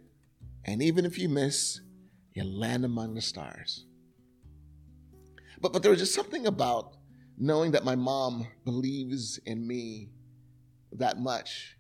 and 0.65 0.83
even 0.83 1.05
if 1.05 1.19
you 1.19 1.29
miss, 1.29 1.81
you 2.33 2.45
land 2.45 2.85
among 2.85 3.15
the 3.15 3.21
stars. 3.21 3.85
But 5.61 5.73
but 5.73 5.83
there 5.83 5.91
was 5.91 6.01
just 6.01 6.15
something 6.15 6.47
about 6.47 6.97
knowing 7.37 7.73
that 7.73 7.85
my 7.85 7.95
mom 7.95 8.47
believes 8.65 9.39
in 9.47 9.67
me 9.67 10.11
that 10.93 11.19
much 11.19 11.77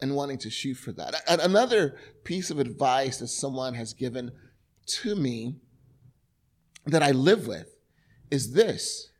and 0.00 0.14
wanting 0.14 0.38
to 0.38 0.50
shoot 0.50 0.74
for 0.74 0.92
that. 0.92 1.14
Another 1.28 1.96
piece 2.24 2.50
of 2.50 2.58
advice 2.58 3.18
that 3.18 3.28
someone 3.28 3.74
has 3.74 3.92
given 3.92 4.32
to 4.86 5.14
me 5.16 5.56
that 6.84 7.02
I 7.02 7.12
live 7.12 7.46
with 7.46 7.76
is 8.30 8.52
this 8.52 9.10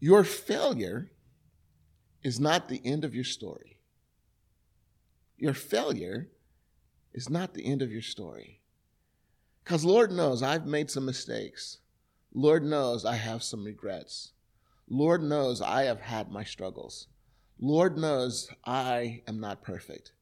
your 0.00 0.24
failure 0.24 1.10
is 2.22 2.38
not 2.38 2.68
the 2.68 2.80
end 2.84 3.04
of 3.04 3.14
your 3.14 3.24
story. 3.24 3.75
Your 5.38 5.54
failure 5.54 6.28
is 7.12 7.28
not 7.28 7.54
the 7.54 7.66
end 7.66 7.82
of 7.82 7.92
your 7.92 8.02
story. 8.02 8.60
Because 9.64 9.84
Lord 9.84 10.12
knows 10.12 10.42
I've 10.42 10.66
made 10.66 10.90
some 10.90 11.04
mistakes. 11.04 11.78
Lord 12.32 12.64
knows 12.64 13.04
I 13.04 13.16
have 13.16 13.42
some 13.42 13.64
regrets. 13.64 14.32
Lord 14.88 15.22
knows 15.22 15.60
I 15.60 15.84
have 15.84 16.00
had 16.00 16.30
my 16.30 16.44
struggles. 16.44 17.08
Lord 17.58 17.96
knows 17.98 18.48
I 18.64 19.22
am 19.26 19.40
not 19.40 19.62
perfect. 19.62 20.12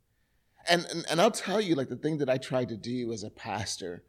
And, 0.69 0.87
and, 0.87 1.05
and 1.11 1.21
I'll 1.21 1.31
tell 1.31 1.61
you, 1.61 1.75
like, 1.75 1.89
the 1.89 1.97
thing 1.97 2.19
that 2.19 2.31
I 2.31 2.39
try 2.39 2.65
to 2.65 2.77
do 2.77 3.13
as 3.13 3.23
a 3.23 3.31
pastor 3.31 4.03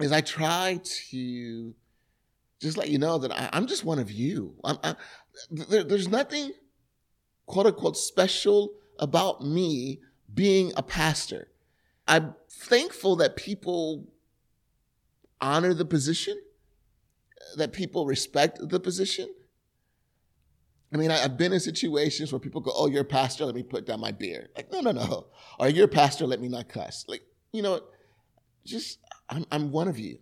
is 0.00 0.10
I 0.10 0.22
try 0.22 0.80
to 1.10 1.74
just 2.60 2.76
let 2.76 2.88
you 2.88 2.98
know 2.98 3.18
that 3.18 3.30
I, 3.30 3.56
am 3.56 3.66
just 3.66 3.84
one 3.84 3.98
of 3.98 4.10
you. 4.10 4.54
I, 4.64 4.96
there, 5.50 5.84
there's 5.84 6.08
nothing, 6.08 6.52
quote 7.46 7.66
unquote, 7.66 7.96
special 7.96 8.72
about 8.98 9.44
me 9.44 10.00
being 10.32 10.72
a 10.76 10.82
pastor. 10.82 11.48
I'm 12.06 12.34
thankful 12.50 13.16
that 13.16 13.36
people 13.36 14.06
honor 15.40 15.74
the 15.74 15.84
position, 15.84 16.38
that 17.56 17.72
people 17.72 18.06
respect 18.06 18.58
the 18.60 18.80
position. 18.80 19.28
I 20.92 20.96
mean, 20.96 21.10
I, 21.10 21.18
have 21.18 21.36
been 21.36 21.52
in 21.52 21.60
situations 21.60 22.32
where 22.32 22.38
people 22.38 22.60
go, 22.60 22.72
"Oh, 22.74 22.86
you're 22.86 23.02
a 23.02 23.04
pastor. 23.04 23.44
Let 23.44 23.54
me 23.54 23.62
put 23.62 23.86
down 23.86 24.00
my 24.00 24.12
beer." 24.12 24.50
Like, 24.56 24.70
no, 24.70 24.80
no, 24.80 24.92
no. 24.92 25.26
Or 25.58 25.68
you're 25.68 25.86
a 25.86 25.88
pastor. 25.88 26.26
Let 26.26 26.40
me 26.40 26.48
not 26.48 26.68
cuss. 26.68 27.04
Like, 27.08 27.22
you 27.52 27.62
know, 27.62 27.80
just 28.64 28.98
I'm, 29.28 29.44
I'm 29.50 29.72
one 29.72 29.88
of 29.88 29.98
you. 29.98 30.18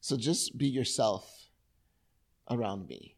So 0.00 0.16
just 0.16 0.56
be 0.56 0.66
yourself 0.66 1.48
around 2.50 2.88
me. 2.88 3.13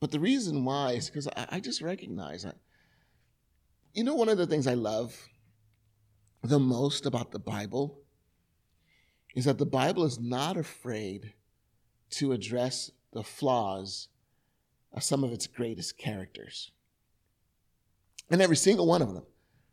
But 0.00 0.10
the 0.10 0.20
reason 0.20 0.64
why 0.64 0.92
is 0.92 1.08
because 1.08 1.28
I, 1.28 1.46
I 1.52 1.60
just 1.60 1.82
recognize 1.82 2.42
that. 2.44 2.56
You 3.94 4.04
know, 4.04 4.14
one 4.14 4.28
of 4.28 4.38
the 4.38 4.46
things 4.46 4.66
I 4.66 4.74
love 4.74 5.28
the 6.42 6.58
most 6.58 7.06
about 7.06 7.32
the 7.32 7.38
Bible 7.38 7.98
is 9.34 9.44
that 9.46 9.58
the 9.58 9.66
Bible 9.66 10.04
is 10.04 10.18
not 10.18 10.56
afraid 10.56 11.32
to 12.10 12.32
address 12.32 12.90
the 13.12 13.22
flaws 13.22 14.08
of 14.92 15.02
some 15.02 15.24
of 15.24 15.32
its 15.32 15.46
greatest 15.46 15.98
characters. 15.98 16.70
And 18.30 18.40
every 18.40 18.56
single 18.56 18.86
one 18.86 19.02
of 19.02 19.14
them 19.14 19.24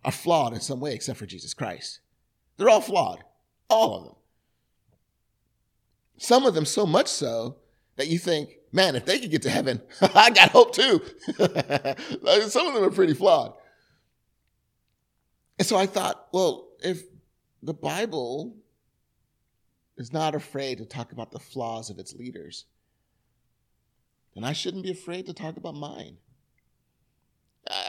are 0.03 0.11
flawed 0.11 0.53
in 0.53 0.61
some 0.61 0.79
way 0.79 0.93
except 0.93 1.19
for 1.19 1.25
Jesus 1.25 1.53
Christ. 1.53 1.99
They're 2.57 2.69
all 2.69 2.81
flawed, 2.81 3.23
all 3.69 3.95
of 3.95 4.03
them. 4.05 4.15
Some 6.17 6.45
of 6.45 6.53
them 6.53 6.65
so 6.65 6.85
much 6.85 7.07
so 7.07 7.57
that 7.97 8.07
you 8.07 8.17
think, 8.17 8.57
man, 8.75 8.95
if 8.95 9.05
they 9.05 9.19
could 9.19 9.31
get 9.31 9.41
to 9.43 9.49
heaven, 9.49 9.81
I 10.01 10.29
got 10.29 10.51
hope 10.51 10.75
too. 10.75 11.01
some 12.49 12.67
of 12.67 12.73
them 12.73 12.83
are 12.83 12.91
pretty 12.91 13.13
flawed. 13.13 13.53
And 15.57 15.65
so 15.65 15.77
I 15.77 15.85
thought, 15.85 16.27
well, 16.33 16.67
if 16.83 17.01
the 17.63 17.73
Bible 17.73 18.57
is 19.97 20.11
not 20.11 20.35
afraid 20.35 20.79
to 20.79 20.85
talk 20.85 21.13
about 21.13 21.31
the 21.31 21.39
flaws 21.39 21.89
of 21.89 21.97
its 21.97 22.13
leaders, 22.13 22.65
then 24.35 24.43
I 24.43 24.51
shouldn't 24.51 24.83
be 24.83 24.91
afraid 24.91 25.25
to 25.27 25.33
talk 25.33 25.55
about 25.55 25.75
mine. 25.75 26.17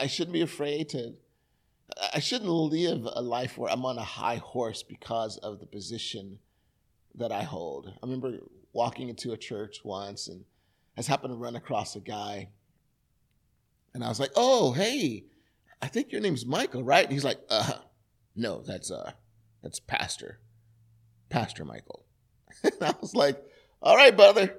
I 0.00 0.06
shouldn't 0.06 0.32
be 0.32 0.42
afraid 0.42 0.88
to, 0.90 1.14
I 2.14 2.20
shouldn't 2.20 2.48
live 2.48 3.06
a 3.12 3.20
life 3.20 3.58
where 3.58 3.70
I'm 3.70 3.84
on 3.84 3.98
a 3.98 4.04
high 4.04 4.36
horse 4.36 4.84
because 4.84 5.36
of 5.38 5.58
the 5.58 5.66
position 5.66 6.38
that 7.16 7.32
I 7.32 7.42
hold. 7.42 7.88
I 7.88 8.06
remember 8.06 8.38
walking 8.72 9.08
into 9.08 9.32
a 9.32 9.36
church 9.36 9.80
once 9.84 10.28
and 10.28 10.44
Just 10.96 11.08
happened 11.08 11.32
to 11.32 11.36
run 11.36 11.56
across 11.56 11.94
a 11.96 12.00
guy. 12.00 12.48
And 13.94 14.02
I 14.04 14.08
was 14.08 14.20
like, 14.20 14.32
oh, 14.34 14.72
hey, 14.72 15.24
I 15.80 15.88
think 15.88 16.12
your 16.12 16.20
name's 16.20 16.46
Michael, 16.46 16.82
right? 16.82 17.04
And 17.04 17.12
he's 17.12 17.24
like, 17.24 17.38
uh, 17.48 17.72
no, 18.34 18.62
that's, 18.62 18.90
uh, 18.90 19.12
that's 19.62 19.80
Pastor, 19.80 20.38
Pastor 21.28 21.64
Michael. 21.64 22.04
and 22.62 22.74
I 22.80 22.94
was 23.00 23.14
like, 23.14 23.42
all 23.82 23.96
right, 23.96 24.16
brother, 24.16 24.58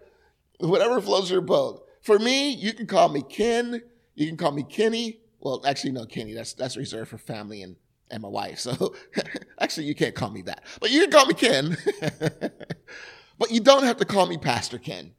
whatever 0.60 1.02
floats 1.02 1.30
your 1.30 1.42
boat. 1.42 1.84
For 2.02 2.20
me, 2.20 2.52
you 2.52 2.74
can 2.74 2.88
call 2.88 3.10
me 3.10 3.22
Ken. 3.22 3.82
You 4.16 4.28
can 4.28 4.38
call 4.38 4.52
me 4.52 4.64
Kenny. 4.64 5.20
Well, 5.40 5.62
actually, 5.66 5.92
no, 5.92 6.06
Kenny. 6.06 6.34
That's 6.34 6.54
that's 6.54 6.78
reserved 6.78 7.10
for 7.10 7.18
family 7.18 7.62
and 7.62 7.76
and 8.10 8.22
my 8.22 8.30
wife. 8.30 8.60
So 8.60 8.96
actually, 9.60 9.88
you 9.88 9.96
can't 9.96 10.16
call 10.16 10.30
me 10.30 10.44
that. 10.44 10.64
But 10.80 10.92
you 10.92 11.02
can 11.02 11.12
call 11.12 11.26
me 11.26 11.34
Ken. 11.34 11.78
but 13.38 13.52
you 13.52 13.60
don't 13.60 13.84
have 13.84 13.98
to 13.98 14.06
call 14.06 14.26
me 14.26 14.38
Pastor 14.38 14.78
Ken. 14.78 15.12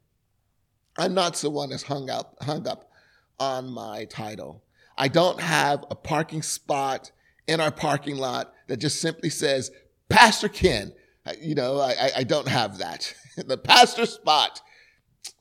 I'm 0.97 1.13
not 1.13 1.37
someone 1.37 1.69
that's 1.69 1.83
hung 1.83 2.09
up 2.09 2.35
hung 2.41 2.67
up 2.67 2.91
on 3.39 3.69
my 3.69 4.05
title. 4.05 4.63
I 4.97 5.07
don't 5.07 5.39
have 5.39 5.85
a 5.89 5.95
parking 5.95 6.41
spot 6.41 7.11
in 7.47 7.61
our 7.61 7.71
parking 7.71 8.17
lot 8.17 8.53
that 8.67 8.77
just 8.77 8.99
simply 8.99 9.29
says 9.29 9.71
Pastor 10.09 10.49
Ken. 10.49 10.93
You 11.39 11.55
know, 11.55 11.79
I, 11.79 12.11
I 12.17 12.23
don't 12.23 12.47
have 12.47 12.79
that. 12.79 13.13
the 13.37 13.57
pastor 13.57 14.05
spot 14.05 14.61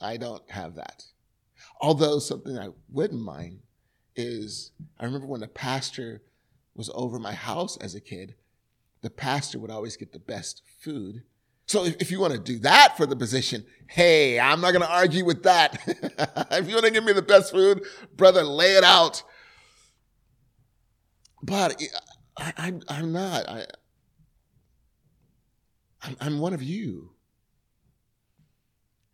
I 0.01 0.17
don't 0.17 0.49
have 0.51 0.75
that. 0.77 1.05
Although 1.81 2.19
something 2.19 2.59
I 2.59 2.71
wouldn't 2.89 3.21
mind 3.21 3.61
is 4.17 4.73
I 4.99 5.05
remember 5.05 5.27
when 5.27 5.41
the 5.41 5.49
pastor 5.49 6.23
was 6.75 6.91
over 6.95 7.19
my 7.19 7.33
house 7.33 7.77
as 7.79 7.95
a 7.95 8.01
kid, 8.01 8.35
the 9.03 9.11
pastor 9.11 9.59
would 9.59 9.71
always 9.71 9.97
get 9.97 10.13
the 10.13 10.19
best 10.19 10.63
food. 10.81 11.23
So 11.69 11.85
if, 11.85 11.97
if 12.01 12.11
you 12.11 12.19
want 12.19 12.33
to 12.33 12.39
do 12.39 12.59
that 12.61 12.97
for 12.97 13.05
the 13.05 13.15
position, 13.15 13.65
hey, 13.89 14.41
I'm 14.41 14.63
not 14.63 14.73
going 14.73 14.83
to 14.83 14.91
argue 14.91 15.25
with 15.25 15.43
that. 15.43 15.79
if 16.51 16.67
you 16.67 16.75
want 16.75 16.87
to 16.87 16.91
give 16.91 17.05
me 17.05 17.13
the 17.13 17.23
best 17.23 17.53
food, 17.53 17.85
brother, 18.17 18.43
lay 18.43 18.73
it 18.73 18.85
out. 18.85 19.23
But 21.43 21.81
eh, 21.81 21.87
I, 22.57 22.73
am 22.89 23.13
not. 23.13 23.49
I, 23.49 23.67
I'm, 26.03 26.17
I'm 26.21 26.39
one 26.39 26.55
of 26.55 26.63
you. 26.63 27.11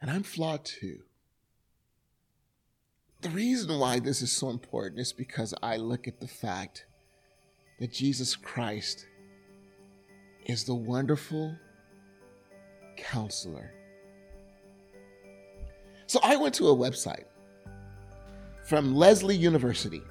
And 0.00 0.08
I'm 0.08 0.22
flawed 0.22 0.64
too. 0.64 1.00
The 3.22 3.30
reason 3.30 3.80
why 3.80 3.98
this 3.98 4.22
is 4.22 4.30
so 4.30 4.50
important 4.50 5.00
is 5.00 5.12
because 5.12 5.54
I 5.60 5.76
look 5.76 6.06
at 6.06 6.20
the 6.20 6.28
fact 6.28 6.86
that 7.80 7.90
Jesus 7.90 8.36
Christ 8.36 9.06
is 10.46 10.64
the 10.64 10.74
wonderful 10.74 11.56
counselor. 12.96 13.72
So 16.06 16.20
I 16.22 16.36
went 16.36 16.54
to 16.56 16.68
a 16.68 16.76
website 16.76 17.24
from 18.66 18.94
Lesley 18.94 19.36
University, 19.36 20.02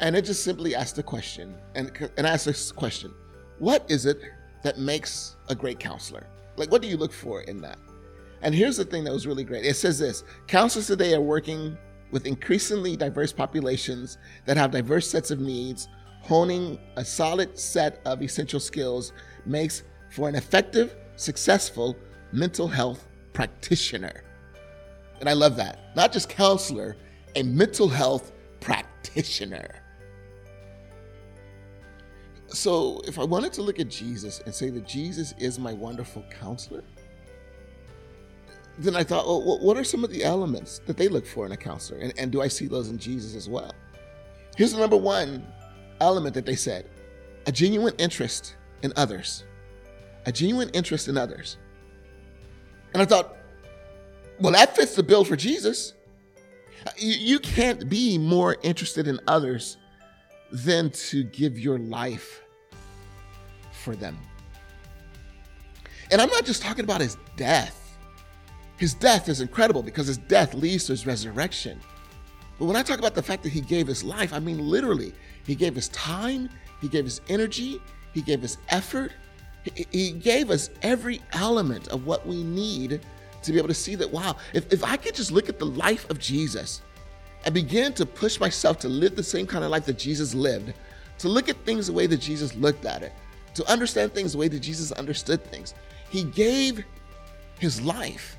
and 0.00 0.16
it 0.16 0.24
just 0.24 0.44
simply 0.44 0.74
asked 0.74 0.96
the 0.96 1.02
question, 1.02 1.54
and, 1.74 1.90
and 2.16 2.26
asked 2.26 2.46
this 2.46 2.72
question 2.72 3.12
What 3.58 3.84
is 3.88 4.06
it 4.06 4.20
that 4.62 4.78
makes 4.78 5.36
a 5.48 5.54
great 5.54 5.78
counselor? 5.78 6.26
Like, 6.56 6.70
what 6.70 6.82
do 6.82 6.88
you 6.88 6.96
look 6.96 7.12
for 7.12 7.42
in 7.42 7.60
that? 7.62 7.78
And 8.42 8.54
here's 8.54 8.76
the 8.76 8.84
thing 8.84 9.04
that 9.04 9.12
was 9.12 9.26
really 9.26 9.44
great 9.44 9.64
it 9.64 9.74
says 9.74 9.98
this 9.98 10.24
counselors 10.46 10.86
today 10.86 11.14
are 11.14 11.20
working 11.20 11.76
with 12.10 12.26
increasingly 12.26 12.96
diverse 12.96 13.32
populations 13.32 14.18
that 14.44 14.56
have 14.56 14.70
diverse 14.70 15.08
sets 15.08 15.30
of 15.30 15.40
needs. 15.40 15.88
Honing 16.20 16.78
a 16.96 17.04
solid 17.04 17.58
set 17.58 18.00
of 18.06 18.22
essential 18.22 18.60
skills 18.60 19.12
makes 19.44 19.82
for 20.10 20.26
an 20.28 20.34
effective, 20.34 20.96
successful 21.16 21.96
mental 22.32 22.68
health 22.68 23.06
practitioner. 23.32 24.22
And 25.20 25.28
I 25.28 25.32
love 25.32 25.56
that. 25.56 25.94
Not 25.94 26.12
just 26.12 26.28
counselor, 26.28 26.96
a 27.36 27.42
mental 27.42 27.88
health 27.88 28.32
practitioner. 28.60 29.68
So, 32.48 33.00
if 33.06 33.18
I 33.18 33.24
wanted 33.24 33.52
to 33.54 33.62
look 33.62 33.80
at 33.80 33.88
Jesus 33.88 34.40
and 34.44 34.54
say 34.54 34.70
that 34.70 34.86
Jesus 34.86 35.34
is 35.38 35.58
my 35.58 35.72
wonderful 35.72 36.24
counselor, 36.30 36.84
then 38.78 38.96
I 38.96 39.04
thought, 39.04 39.26
well, 39.26 39.58
what 39.60 39.76
are 39.76 39.84
some 39.84 40.04
of 40.04 40.10
the 40.10 40.24
elements 40.24 40.80
that 40.86 40.96
they 40.96 41.08
look 41.08 41.26
for 41.26 41.46
in 41.46 41.52
a 41.52 41.56
counselor? 41.56 41.98
And, 41.98 42.12
and 42.18 42.30
do 42.30 42.42
I 42.42 42.48
see 42.48 42.66
those 42.66 42.90
in 42.90 42.98
Jesus 42.98 43.34
as 43.34 43.48
well? 43.48 43.72
Here's 44.56 44.72
the 44.72 44.78
number 44.78 44.96
one 44.96 45.46
element 46.00 46.34
that 46.34 46.46
they 46.46 46.56
said 46.56 46.88
a 47.46 47.52
genuine 47.52 47.94
interest 47.98 48.56
in 48.82 48.92
others. 48.96 49.44
A 50.26 50.32
genuine 50.32 50.70
interest 50.70 51.08
in 51.08 51.16
others. 51.16 51.58
And 52.92 53.02
I 53.02 53.04
thought, 53.04 53.36
well, 54.40 54.52
that 54.52 54.74
fits 54.76 54.94
the 54.94 55.02
bill 55.02 55.24
for 55.24 55.36
Jesus. 55.36 55.94
You, 56.96 57.12
you 57.12 57.38
can't 57.38 57.88
be 57.88 58.18
more 58.18 58.56
interested 58.62 59.08
in 59.08 59.20
others 59.26 59.76
than 60.52 60.90
to 60.90 61.24
give 61.24 61.58
your 61.58 61.78
life 61.78 62.42
for 63.72 63.96
them. 63.96 64.18
And 66.10 66.20
I'm 66.20 66.28
not 66.30 66.44
just 66.44 66.62
talking 66.62 66.84
about 66.84 67.00
his 67.00 67.16
death. 67.36 67.96
His 68.76 68.94
death 68.94 69.28
is 69.28 69.40
incredible 69.40 69.82
because 69.82 70.06
his 70.06 70.18
death 70.18 70.54
leads 70.54 70.86
to 70.86 70.92
his 70.92 71.06
resurrection. 71.06 71.80
But 72.58 72.66
when 72.66 72.76
I 72.76 72.82
talk 72.82 72.98
about 72.98 73.14
the 73.14 73.22
fact 73.22 73.42
that 73.42 73.48
he 73.50 73.60
gave 73.60 73.86
his 73.86 74.04
life, 74.04 74.32
I 74.32 74.38
mean 74.38 74.58
literally. 74.58 75.12
He 75.44 75.54
gave 75.54 75.74
his 75.74 75.88
time, 75.88 76.48
he 76.80 76.88
gave 76.88 77.04
his 77.04 77.20
energy, 77.28 77.80
he 78.12 78.22
gave 78.22 78.40
his 78.40 78.58
effort, 78.68 79.12
he 79.90 80.12
gave 80.12 80.50
us 80.50 80.70
every 80.82 81.20
element 81.32 81.88
of 81.88 82.06
what 82.06 82.26
we 82.26 82.42
need 82.42 83.00
to 83.42 83.52
be 83.52 83.58
able 83.58 83.68
to 83.68 83.74
see 83.74 83.94
that, 83.94 84.10
wow, 84.10 84.36
if, 84.52 84.70
if 84.72 84.84
I 84.84 84.96
could 84.96 85.14
just 85.14 85.30
look 85.30 85.48
at 85.48 85.58
the 85.58 85.66
life 85.66 86.08
of 86.10 86.18
Jesus 86.18 86.82
and 87.44 87.54
begin 87.54 87.92
to 87.94 88.06
push 88.06 88.40
myself 88.40 88.78
to 88.80 88.88
live 88.88 89.16
the 89.16 89.22
same 89.22 89.46
kind 89.46 89.64
of 89.64 89.70
life 89.70 89.84
that 89.86 89.98
Jesus 89.98 90.34
lived, 90.34 90.72
to 91.18 91.28
look 91.28 91.48
at 91.48 91.56
things 91.64 91.86
the 91.86 91.92
way 91.92 92.06
that 92.06 92.18
Jesus 92.18 92.54
looked 92.54 92.84
at 92.84 93.02
it, 93.02 93.12
to 93.54 93.70
understand 93.70 94.12
things 94.12 94.32
the 94.32 94.38
way 94.38 94.48
that 94.48 94.60
Jesus 94.60 94.92
understood 94.92 95.44
things, 95.44 95.74
he 96.10 96.24
gave 96.24 96.84
his 97.58 97.80
life. 97.80 98.36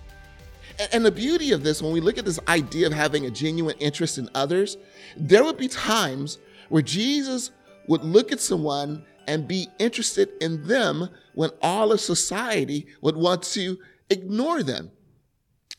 And, 0.80 0.90
and 0.94 1.06
the 1.06 1.12
beauty 1.12 1.52
of 1.52 1.64
this, 1.64 1.82
when 1.82 1.94
we 1.94 2.02
look 2.02 2.18
at 2.18 2.26
this 2.26 2.40
idea 2.48 2.88
of 2.88 2.94
having 2.94 3.26
a 3.26 3.32
genuine 3.32 3.78
interest 3.80 4.18
in 4.18 4.30
others, 4.36 4.78
there 5.16 5.44
would 5.44 5.58
be 5.58 5.68
times 5.68 6.40
where 6.70 6.82
Jesus 6.82 7.52
would 7.88 8.04
look 8.04 8.32
at 8.32 8.40
someone 8.40 9.06
and 9.28 9.48
be 9.48 9.68
interested 9.80 10.30
in 10.42 10.68
them 10.68 11.10
when 11.34 11.50
all 11.62 11.92
of 11.92 12.00
society 12.00 12.88
would 13.02 13.16
want 13.16 13.44
to 13.44 13.78
ignore 14.10 14.64
them. 14.64 14.92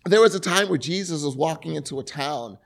There 0.05 0.21
was 0.21 0.35
a 0.35 0.41
time 0.41 0.69
where 0.69 0.79
Jesus 0.79 1.23
was 1.23 1.37
walking 1.37 1.75
into 1.75 1.99
a 1.99 2.05
town 2.05 2.59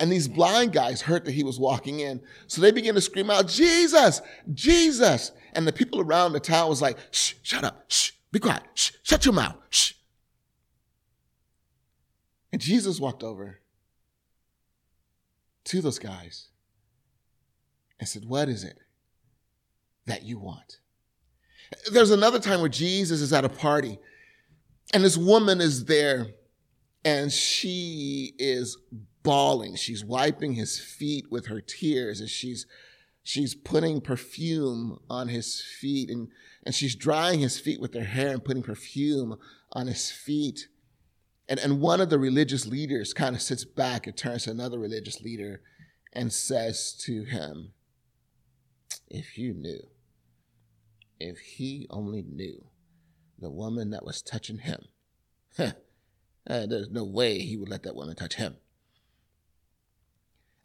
and 0.00 0.10
these 0.10 0.28
blind 0.28 0.72
guys 0.72 1.02
heard 1.02 1.26
that 1.26 1.32
he 1.32 1.44
was 1.44 1.60
walking 1.60 2.00
in. 2.00 2.22
So 2.46 2.62
they 2.62 2.72
began 2.72 2.94
to 2.94 3.02
scream 3.02 3.28
out, 3.30 3.46
Jesus, 3.46 4.22
Jesus. 4.54 5.32
And 5.52 5.66
the 5.66 5.72
people 5.72 6.00
around 6.00 6.32
the 6.32 6.40
town 6.40 6.70
was 6.70 6.80
like, 6.80 6.96
shh, 7.10 7.34
shut 7.42 7.64
up, 7.64 7.84
shh, 7.88 8.12
be 8.32 8.38
quiet, 8.38 8.62
shh, 8.74 8.92
shut 9.02 9.26
your 9.26 9.34
mouth, 9.34 9.56
shh. 9.68 9.92
And 12.50 12.62
Jesus 12.62 12.98
walked 12.98 13.22
over 13.22 13.60
to 15.64 15.82
those 15.82 15.98
guys 15.98 16.48
and 18.00 18.08
said, 18.08 18.24
What 18.24 18.48
is 18.48 18.64
it 18.64 18.78
that 20.10 20.24
you 20.24 20.38
want? 20.38 20.80
There's 21.92 22.10
another 22.10 22.40
time 22.40 22.60
where 22.60 22.68
Jesus 22.68 23.20
is 23.20 23.32
at 23.32 23.44
a 23.44 23.48
party 23.48 23.98
and 24.92 25.04
this 25.04 25.16
woman 25.16 25.60
is 25.60 25.84
there 25.84 26.26
and 27.04 27.30
she 27.32 28.34
is 28.38 28.76
bawling. 29.22 29.76
She's 29.76 30.04
wiping 30.04 30.54
his 30.54 30.78
feet 30.78 31.26
with 31.30 31.46
her 31.46 31.60
tears 31.60 32.20
as 32.20 32.30
she's 32.30 32.66
she's 33.22 33.54
putting 33.54 34.00
perfume 34.00 34.98
on 35.08 35.28
his 35.28 35.60
feet 35.60 36.10
and, 36.10 36.28
and 36.64 36.74
she's 36.74 36.96
drying 36.96 37.40
his 37.40 37.60
feet 37.60 37.80
with 37.80 37.94
her 37.94 38.04
hair 38.04 38.30
and 38.30 38.44
putting 38.44 38.62
perfume 38.62 39.36
on 39.72 39.86
his 39.86 40.10
feet. 40.10 40.68
And, 41.48 41.60
and 41.60 41.80
one 41.80 42.00
of 42.00 42.10
the 42.10 42.18
religious 42.18 42.66
leaders 42.66 43.12
kind 43.12 43.36
of 43.36 43.42
sits 43.42 43.64
back 43.64 44.06
and 44.06 44.16
turns 44.16 44.44
to 44.44 44.50
another 44.50 44.78
religious 44.78 45.20
leader 45.20 45.60
and 46.12 46.32
says 46.32 46.94
to 47.04 47.24
him, 47.24 47.72
If 49.08 49.38
you 49.38 49.52
knew 49.52 49.89
if 51.20 51.38
he 51.38 51.86
only 51.90 52.22
knew 52.22 52.64
the 53.38 53.50
woman 53.50 53.90
that 53.90 54.04
was 54.04 54.22
touching 54.22 54.58
him, 54.58 54.82
uh, 55.58 55.72
there's 56.46 56.90
no 56.90 57.04
way 57.04 57.38
he 57.38 57.56
would 57.56 57.68
let 57.68 57.82
that 57.84 57.94
woman 57.94 58.16
touch 58.16 58.34
him. 58.34 58.56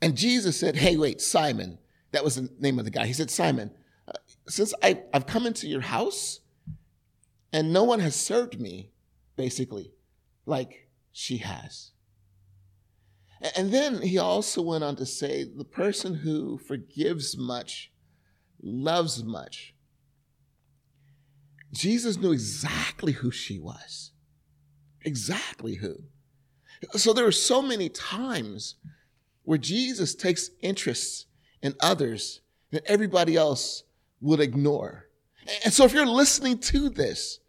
And 0.01 0.17
Jesus 0.17 0.59
said, 0.59 0.75
Hey, 0.75 0.97
wait, 0.97 1.21
Simon, 1.21 1.77
that 2.11 2.23
was 2.23 2.35
the 2.35 2.49
name 2.59 2.79
of 2.79 2.85
the 2.85 2.91
guy. 2.91 3.05
He 3.05 3.13
said, 3.13 3.31
Simon, 3.31 3.71
uh, 4.07 4.13
since 4.47 4.73
I, 4.81 5.01
I've 5.13 5.27
come 5.27 5.45
into 5.45 5.67
your 5.67 5.81
house 5.81 6.39
and 7.51 7.71
no 7.71 7.83
one 7.83 7.99
has 7.99 8.15
served 8.15 8.59
me, 8.59 8.91
basically, 9.35 9.93
like 10.45 10.89
she 11.11 11.37
has. 11.37 11.91
And 13.55 13.71
then 13.71 14.01
he 14.01 14.17
also 14.17 14.61
went 14.61 14.83
on 14.83 14.95
to 14.97 15.05
say, 15.05 15.43
The 15.43 15.65
person 15.65 16.15
who 16.15 16.57
forgives 16.57 17.37
much 17.37 17.91
loves 18.61 19.23
much. 19.23 19.74
Jesus 21.75 22.17
knew 22.17 22.31
exactly 22.31 23.11
who 23.11 23.31
she 23.31 23.59
was. 23.59 24.11
Exactly 25.03 25.75
who. 25.75 25.95
So 26.93 27.13
there 27.13 27.27
are 27.27 27.31
so 27.31 27.61
many 27.61 27.89
times 27.89 28.75
where 29.43 29.57
Jesus 29.57 30.15
takes 30.15 30.49
interest 30.61 31.27
in 31.61 31.75
others 31.81 32.41
that 32.71 32.85
everybody 32.85 33.35
else 33.35 33.83
would 34.21 34.39
ignore. 34.39 35.07
And 35.63 35.73
so 35.73 35.83
if 35.83 35.93
you're 35.93 36.05
listening 36.05 36.59
to 36.59 36.89
this 36.89 37.39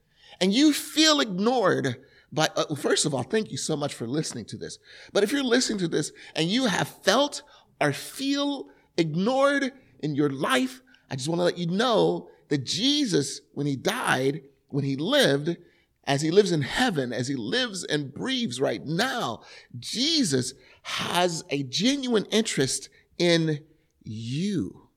and 0.41 0.53
you 0.53 0.73
feel 0.73 1.21
ignored 1.21 1.97
by, 2.33 2.49
uh, 2.57 2.75
first 2.75 3.07
of 3.07 3.15
all, 3.15 3.23
thank 3.23 3.51
you 3.53 3.57
so 3.57 3.77
much 3.77 3.95
for 3.95 4.07
listening 4.07 4.45
to 4.47 4.57
this. 4.57 4.79
But 5.12 5.23
if 5.23 5.33
you're 5.33 5.45
listening 5.45 5.79
to 5.79 5.89
this 5.89 6.12
and 6.35 6.49
you 6.49 6.67
have 6.67 6.89
felt 6.89 7.43
or 7.81 7.93
feel 7.93 8.67
ignored 8.97 9.73
in 10.01 10.15
your 10.15 10.31
life, 10.31 10.83
I 11.11 11.17
just 11.17 11.29
want 11.29 11.39
to 11.39 11.45
let 11.45 11.59
you 11.59 11.69
know 11.69 12.29
that 12.49 12.65
Jesus, 12.65 13.41
when 13.53 13.67
he 13.67 13.77
died, 13.77 14.43
when 14.69 14.85
he 14.85 14.97
lived, 14.97 15.57
as 16.05 16.23
he 16.23 16.31
lives 16.31 16.53
in 16.53 16.63
heaven, 16.63 17.13
as 17.13 17.27
he 17.27 17.35
lives 17.35 17.85
and 17.85 18.15
breathes 18.15 18.61
right 18.61 18.85
now, 18.85 19.43
Jesus 19.79 20.55
has 20.83 21.43
a 21.51 21.65
genuine 21.65 22.27
interest 22.27 22.89
in 23.19 23.61
you. 24.05 24.89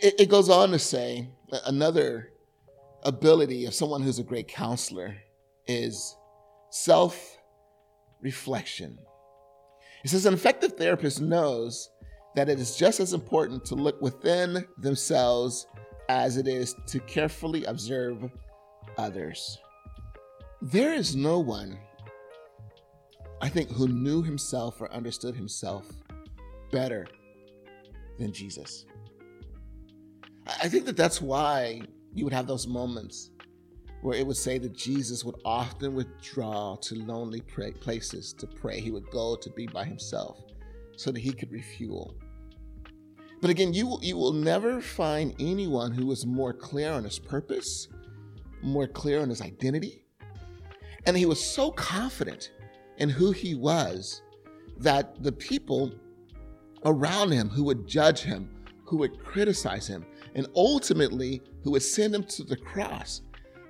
It, 0.00 0.14
it 0.20 0.28
goes 0.28 0.48
on 0.48 0.70
to 0.70 0.78
say 0.78 1.30
another 1.66 2.32
ability 3.04 3.66
of 3.66 3.74
someone 3.74 4.02
who's 4.02 4.18
a 4.18 4.24
great 4.24 4.48
counselor 4.48 5.16
is 5.66 6.16
self 6.70 7.38
reflection. 8.20 8.98
It 10.04 10.08
says 10.08 10.26
an 10.26 10.34
effective 10.34 10.72
therapist 10.72 11.20
knows 11.20 11.90
that 12.34 12.48
it 12.48 12.58
is 12.58 12.76
just 12.76 12.98
as 12.98 13.12
important 13.12 13.64
to 13.66 13.74
look 13.74 14.00
within 14.00 14.66
themselves 14.78 15.66
as 16.12 16.36
it 16.36 16.46
is 16.46 16.76
to 16.86 17.00
carefully 17.00 17.64
observe 17.64 18.30
others. 18.98 19.58
There 20.60 20.92
is 20.92 21.16
no 21.16 21.38
one, 21.38 21.78
I 23.40 23.48
think, 23.48 23.70
who 23.70 23.88
knew 23.88 24.22
himself 24.22 24.80
or 24.80 24.92
understood 24.92 25.34
himself 25.34 25.86
better 26.70 27.06
than 28.18 28.30
Jesus. 28.30 28.84
I 30.46 30.68
think 30.68 30.84
that 30.84 30.98
that's 30.98 31.22
why 31.22 31.80
you 32.14 32.24
would 32.24 32.34
have 32.34 32.46
those 32.46 32.66
moments 32.66 33.30
where 34.02 34.18
it 34.18 34.26
would 34.26 34.36
say 34.36 34.58
that 34.58 34.76
Jesus 34.76 35.24
would 35.24 35.36
often 35.46 35.94
withdraw 35.94 36.76
to 36.76 36.94
lonely 36.96 37.40
places 37.40 38.34
to 38.34 38.46
pray. 38.46 38.80
He 38.80 38.90
would 38.90 39.08
go 39.10 39.36
to 39.36 39.50
be 39.50 39.66
by 39.66 39.84
himself 39.84 40.42
so 40.96 41.10
that 41.10 41.20
he 41.20 41.32
could 41.32 41.50
refuel. 41.50 42.14
But 43.42 43.50
again, 43.50 43.74
you, 43.74 43.98
you 44.00 44.16
will 44.16 44.32
never 44.32 44.80
find 44.80 45.34
anyone 45.40 45.90
who 45.90 46.06
was 46.06 46.24
more 46.24 46.52
clear 46.52 46.92
on 46.92 47.02
his 47.02 47.18
purpose, 47.18 47.88
more 48.62 48.86
clear 48.86 49.20
on 49.20 49.28
his 49.28 49.42
identity. 49.42 50.04
And 51.06 51.16
he 51.16 51.26
was 51.26 51.44
so 51.44 51.72
confident 51.72 52.52
in 52.98 53.08
who 53.08 53.32
he 53.32 53.56
was 53.56 54.22
that 54.78 55.20
the 55.24 55.32
people 55.32 55.90
around 56.84 57.32
him 57.32 57.48
who 57.48 57.64
would 57.64 57.84
judge 57.88 58.20
him, 58.20 58.48
who 58.84 58.98
would 58.98 59.18
criticize 59.24 59.88
him, 59.88 60.06
and 60.36 60.46
ultimately 60.54 61.42
who 61.64 61.72
would 61.72 61.82
send 61.82 62.14
him 62.14 62.22
to 62.22 62.44
the 62.44 62.56
cross. 62.56 63.22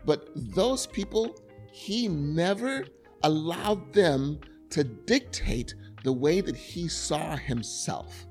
But 0.05 0.29
those 0.35 0.87
people, 0.87 1.35
he 1.73 2.09
never 2.09 2.85
allowed 3.23 3.95
them 3.95 4.39
to 4.69 4.85
dictate 4.85 5.75
the 6.05 6.13
way 6.13 6.43
that 6.43 6.57
he 6.57 6.89
saw 6.89 7.37
himself. 7.37 8.27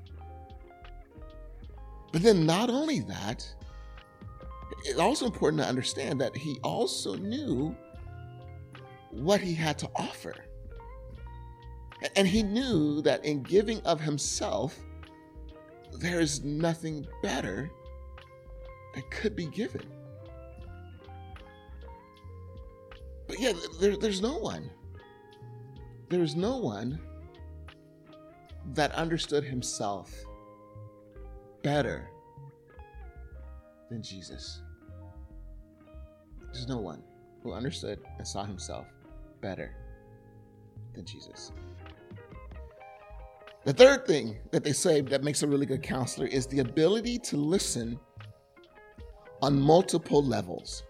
But 2.12 2.22
then, 2.22 2.44
not 2.44 2.68
only 2.68 3.00
that, 3.00 3.48
it's 4.84 4.98
also 4.98 5.26
important 5.26 5.62
to 5.62 5.68
understand 5.68 6.20
that 6.20 6.36
he 6.36 6.58
also 6.62 7.14
knew 7.14 7.74
what 9.10 9.40
he 9.40 9.54
had 9.54 9.78
to 9.78 9.90
offer. 9.96 10.34
And 12.16 12.28
he 12.28 12.42
knew 12.42 13.00
that 13.02 13.24
in 13.24 13.42
giving 13.42 13.80
of 13.82 14.00
himself, 14.00 14.78
there 15.92 16.20
is 16.20 16.44
nothing 16.44 17.06
better 17.22 17.70
that 18.94 19.10
could 19.10 19.34
be 19.34 19.46
given. 19.46 19.86
But 23.26 23.40
yeah, 23.40 23.52
there, 23.80 23.96
there's 23.96 24.20
no 24.20 24.36
one. 24.36 24.70
There's 26.10 26.34
no 26.34 26.58
one 26.58 27.00
that 28.74 28.92
understood 28.92 29.44
himself 29.44 30.12
better 31.62 32.08
than 33.90 34.02
Jesus. 34.02 34.62
There's 36.52 36.68
no 36.68 36.78
one 36.78 37.02
who 37.42 37.52
understood 37.52 38.00
and 38.18 38.26
saw 38.26 38.44
himself 38.44 38.86
better 39.40 39.74
than 40.94 41.04
Jesus. 41.04 41.52
The 43.64 43.72
third 43.72 44.06
thing 44.06 44.38
that 44.50 44.64
they 44.64 44.72
say 44.72 45.02
that 45.02 45.24
makes 45.24 45.42
a 45.42 45.48
really 45.48 45.66
good 45.66 45.82
counselor 45.82 46.26
is 46.26 46.46
the 46.48 46.60
ability 46.60 47.18
to 47.20 47.36
listen 47.36 47.98
on 49.42 49.60
multiple 49.60 50.24
levels. 50.24 50.84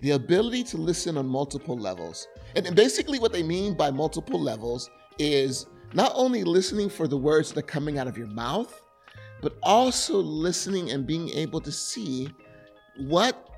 the 0.00 0.12
ability 0.12 0.62
to 0.64 0.76
listen 0.76 1.16
on 1.16 1.26
multiple 1.26 1.78
levels. 1.78 2.28
And 2.56 2.76
basically, 2.76 3.18
what 3.18 3.32
they 3.32 3.42
mean 3.42 3.74
by 3.74 3.90
multiple 3.90 4.40
levels 4.40 4.90
is 5.18 5.66
not 5.94 6.12
only 6.14 6.44
listening 6.44 6.90
for 6.90 7.08
the 7.08 7.16
words 7.16 7.52
that 7.52 7.60
are 7.60 7.66
coming 7.66 7.98
out 7.98 8.06
of 8.06 8.18
your 8.18 8.26
mouth, 8.28 8.83
but 9.40 9.56
also 9.62 10.16
listening 10.16 10.90
and 10.90 11.06
being 11.06 11.28
able 11.30 11.60
to 11.60 11.72
see 11.72 12.28
what 12.96 13.50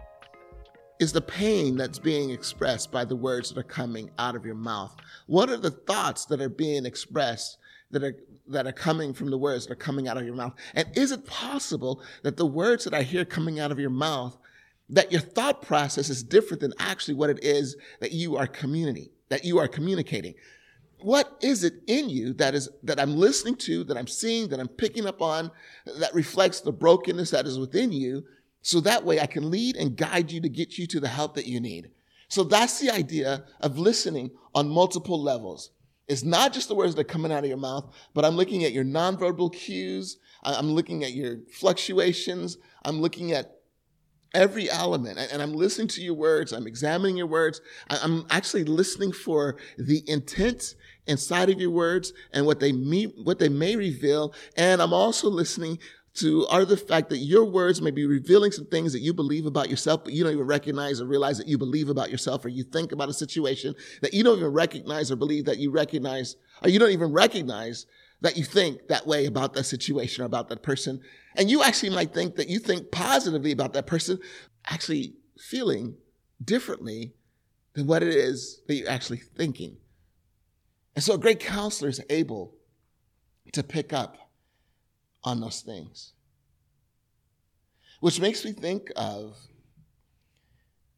is 0.98 1.12
the 1.12 1.20
pain 1.20 1.76
that's 1.76 1.98
being 1.98 2.30
expressed 2.30 2.90
by 2.90 3.04
the 3.04 3.16
words 3.16 3.50
that 3.50 3.58
are 3.58 3.62
coming 3.62 4.10
out 4.18 4.34
of 4.34 4.46
your 4.46 4.54
mouth? 4.54 4.94
What 5.26 5.50
are 5.50 5.56
the 5.56 5.70
thoughts 5.70 6.24
that 6.26 6.40
are 6.40 6.48
being 6.48 6.86
expressed 6.86 7.58
that 7.90 8.02
are 8.02 8.16
that 8.48 8.66
are 8.66 8.72
coming 8.72 9.12
from 9.12 9.30
the 9.30 9.38
words 9.38 9.66
that 9.66 9.72
are 9.72 9.76
coming 9.76 10.08
out 10.08 10.16
of 10.16 10.24
your 10.24 10.34
mouth? 10.34 10.54
And 10.74 10.88
is 10.96 11.12
it 11.12 11.26
possible 11.26 12.02
that 12.22 12.36
the 12.36 12.46
words 12.46 12.84
that 12.84 12.94
I 12.94 13.02
hear 13.02 13.24
coming 13.24 13.60
out 13.60 13.72
of 13.72 13.78
your 13.78 13.90
mouth, 13.90 14.36
that 14.88 15.12
your 15.12 15.20
thought 15.20 15.62
process 15.62 16.08
is 16.08 16.22
different 16.22 16.60
than 16.60 16.72
actually 16.78 17.14
what 17.14 17.30
it 17.30 17.42
is 17.42 17.76
that 18.00 18.12
you 18.12 18.36
are 18.36 18.46
communicating, 18.46 19.10
that 19.28 19.44
you 19.44 19.58
are 19.58 19.68
communicating? 19.68 20.34
What 21.00 21.36
is 21.42 21.62
it 21.62 21.74
in 21.86 22.08
you 22.08 22.32
that 22.34 22.54
is 22.54 22.68
that 22.82 22.98
I'm 22.98 23.16
listening 23.16 23.56
to, 23.56 23.84
that 23.84 23.96
I'm 23.96 24.06
seeing, 24.06 24.48
that 24.48 24.60
I'm 24.60 24.68
picking 24.68 25.06
up 25.06 25.20
on, 25.20 25.50
that 25.98 26.14
reflects 26.14 26.60
the 26.60 26.72
brokenness 26.72 27.30
that 27.30 27.46
is 27.46 27.58
within 27.58 27.92
you? 27.92 28.24
So 28.62 28.80
that 28.80 29.04
way 29.04 29.20
I 29.20 29.26
can 29.26 29.50
lead 29.50 29.76
and 29.76 29.96
guide 29.96 30.32
you 30.32 30.40
to 30.40 30.48
get 30.48 30.78
you 30.78 30.86
to 30.88 31.00
the 31.00 31.08
help 31.08 31.34
that 31.34 31.46
you 31.46 31.60
need. 31.60 31.90
So 32.28 32.42
that's 32.42 32.80
the 32.80 32.90
idea 32.90 33.44
of 33.60 33.78
listening 33.78 34.30
on 34.54 34.68
multiple 34.68 35.22
levels. 35.22 35.70
It's 36.08 36.24
not 36.24 36.52
just 36.52 36.68
the 36.68 36.74
words 36.74 36.94
that 36.94 37.02
are 37.02 37.04
coming 37.04 37.32
out 37.32 37.44
of 37.44 37.48
your 37.48 37.58
mouth, 37.58 37.92
but 38.14 38.24
I'm 38.24 38.36
looking 38.36 38.64
at 38.64 38.72
your 38.72 38.84
nonverbal 38.84 39.52
cues. 39.52 40.18
I'm 40.42 40.72
looking 40.72 41.04
at 41.04 41.12
your 41.12 41.38
fluctuations. 41.52 42.58
I'm 42.84 43.00
looking 43.00 43.32
at 43.32 43.52
every 44.34 44.70
element 44.70 45.18
and 45.18 45.40
I'm 45.40 45.54
listening 45.54 45.88
to 45.88 46.02
your 46.02 46.14
words. 46.14 46.52
I'm 46.52 46.66
examining 46.66 47.16
your 47.16 47.26
words. 47.26 47.60
I'm 47.88 48.26
actually 48.30 48.64
listening 48.64 49.12
for 49.12 49.56
the 49.78 50.02
intent 50.06 50.74
inside 51.06 51.50
of 51.50 51.60
your 51.60 51.70
words 51.70 52.12
and 52.32 52.46
what 52.46 52.60
they 52.60 52.72
mean, 52.72 53.12
what 53.24 53.38
they 53.38 53.48
may 53.48 53.76
reveal. 53.76 54.34
And 54.56 54.82
I'm 54.82 54.92
also 54.92 55.28
listening 55.28 55.78
to 56.14 56.46
are 56.46 56.64
the 56.64 56.76
fact 56.76 57.10
that 57.10 57.18
your 57.18 57.44
words 57.44 57.82
may 57.82 57.90
be 57.90 58.06
revealing 58.06 58.50
some 58.50 58.66
things 58.66 58.92
that 58.92 59.00
you 59.00 59.12
believe 59.12 59.46
about 59.46 59.68
yourself, 59.68 60.02
but 60.02 60.12
you 60.12 60.24
don't 60.24 60.32
even 60.32 60.46
recognize 60.46 61.00
or 61.00 61.06
realize 61.06 61.38
that 61.38 61.46
you 61.46 61.58
believe 61.58 61.88
about 61.88 62.10
yourself, 62.10 62.44
or 62.44 62.48
you 62.48 62.64
think 62.64 62.92
about 62.92 63.08
a 63.08 63.14
situation 63.14 63.74
that 64.00 64.14
you 64.14 64.24
don't 64.24 64.38
even 64.38 64.52
recognize 64.52 65.10
or 65.10 65.16
believe 65.16 65.44
that 65.44 65.58
you 65.58 65.70
recognize, 65.70 66.36
or 66.62 66.70
you 66.70 66.78
don't 66.78 66.90
even 66.90 67.12
recognize 67.12 67.86
that 68.22 68.36
you 68.36 68.44
think 68.44 68.88
that 68.88 69.06
way 69.06 69.26
about 69.26 69.52
that 69.52 69.64
situation 69.64 70.22
or 70.22 70.26
about 70.26 70.48
that 70.48 70.62
person. 70.62 71.00
And 71.36 71.50
you 71.50 71.62
actually 71.62 71.90
might 71.90 72.14
think 72.14 72.36
that 72.36 72.48
you 72.48 72.58
think 72.58 72.90
positively 72.90 73.52
about 73.52 73.74
that 73.74 73.86
person, 73.86 74.18
actually 74.66 75.14
feeling 75.38 75.96
differently 76.42 77.12
than 77.74 77.86
what 77.86 78.02
it 78.02 78.14
is 78.14 78.62
that 78.66 78.74
you're 78.74 78.88
actually 78.88 79.18
thinking. 79.18 79.76
And 80.96 81.04
so 81.04 81.14
a 81.14 81.18
great 81.18 81.40
counselor 81.40 81.90
is 81.90 82.00
able 82.08 82.54
to 83.52 83.62
pick 83.62 83.92
up 83.92 84.30
on 85.22 85.40
those 85.40 85.60
things. 85.60 86.14
Which 88.00 88.18
makes 88.18 88.44
me 88.44 88.52
think 88.52 88.90
of 88.96 89.36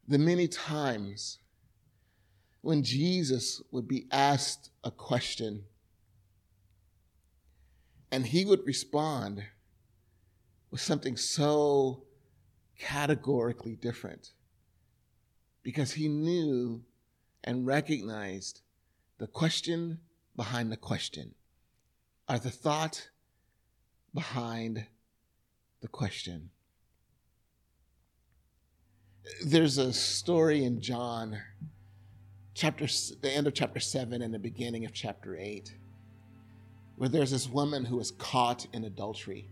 the 0.07 0.17
many 0.17 0.47
times 0.47 1.39
when 2.61 2.81
Jesus 2.81 3.61
would 3.71 3.87
be 3.87 4.07
asked 4.11 4.69
a 4.85 4.91
question 4.91 5.65
and 8.11 8.25
he 8.25 8.45
would 8.45 8.65
respond 8.65 9.43
with 10.71 10.81
something 10.81 11.17
so 11.17 12.03
categorically 12.79 13.75
different 13.75 14.31
because 15.61 15.91
he 15.91 16.07
knew 16.07 16.83
and 17.43 17.67
recognized 17.67 18.61
the 19.19 19.27
question 19.27 19.99
behind 20.35 20.71
the 20.71 20.77
question 20.77 21.35
are 22.27 22.39
the 22.39 22.49
thought 22.49 23.09
behind 24.13 24.85
the 25.81 25.87
question. 25.87 26.49
There's 29.45 29.77
a 29.77 29.91
story 29.93 30.63
in 30.63 30.81
John, 30.81 31.37
chapter 32.53 32.85
the 33.21 33.29
end 33.29 33.45
of 33.45 33.53
chapter 33.53 33.79
seven 33.79 34.21
and 34.21 34.33
the 34.33 34.39
beginning 34.39 34.85
of 34.85 34.93
chapter 34.93 35.35
eight, 35.37 35.75
where 36.95 37.09
there's 37.09 37.31
this 37.31 37.49
woman 37.49 37.83
who 37.85 37.99
is 37.99 38.11
caught 38.11 38.65
in 38.73 38.85
adultery, 38.85 39.49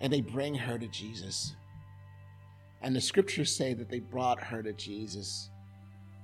and 0.00 0.12
they 0.12 0.20
bring 0.20 0.54
her 0.54 0.78
to 0.78 0.86
Jesus. 0.88 1.54
And 2.82 2.94
the 2.94 3.00
scriptures 3.00 3.56
say 3.56 3.74
that 3.74 3.88
they 3.88 4.00
brought 4.00 4.40
her 4.40 4.62
to 4.62 4.72
Jesus 4.74 5.50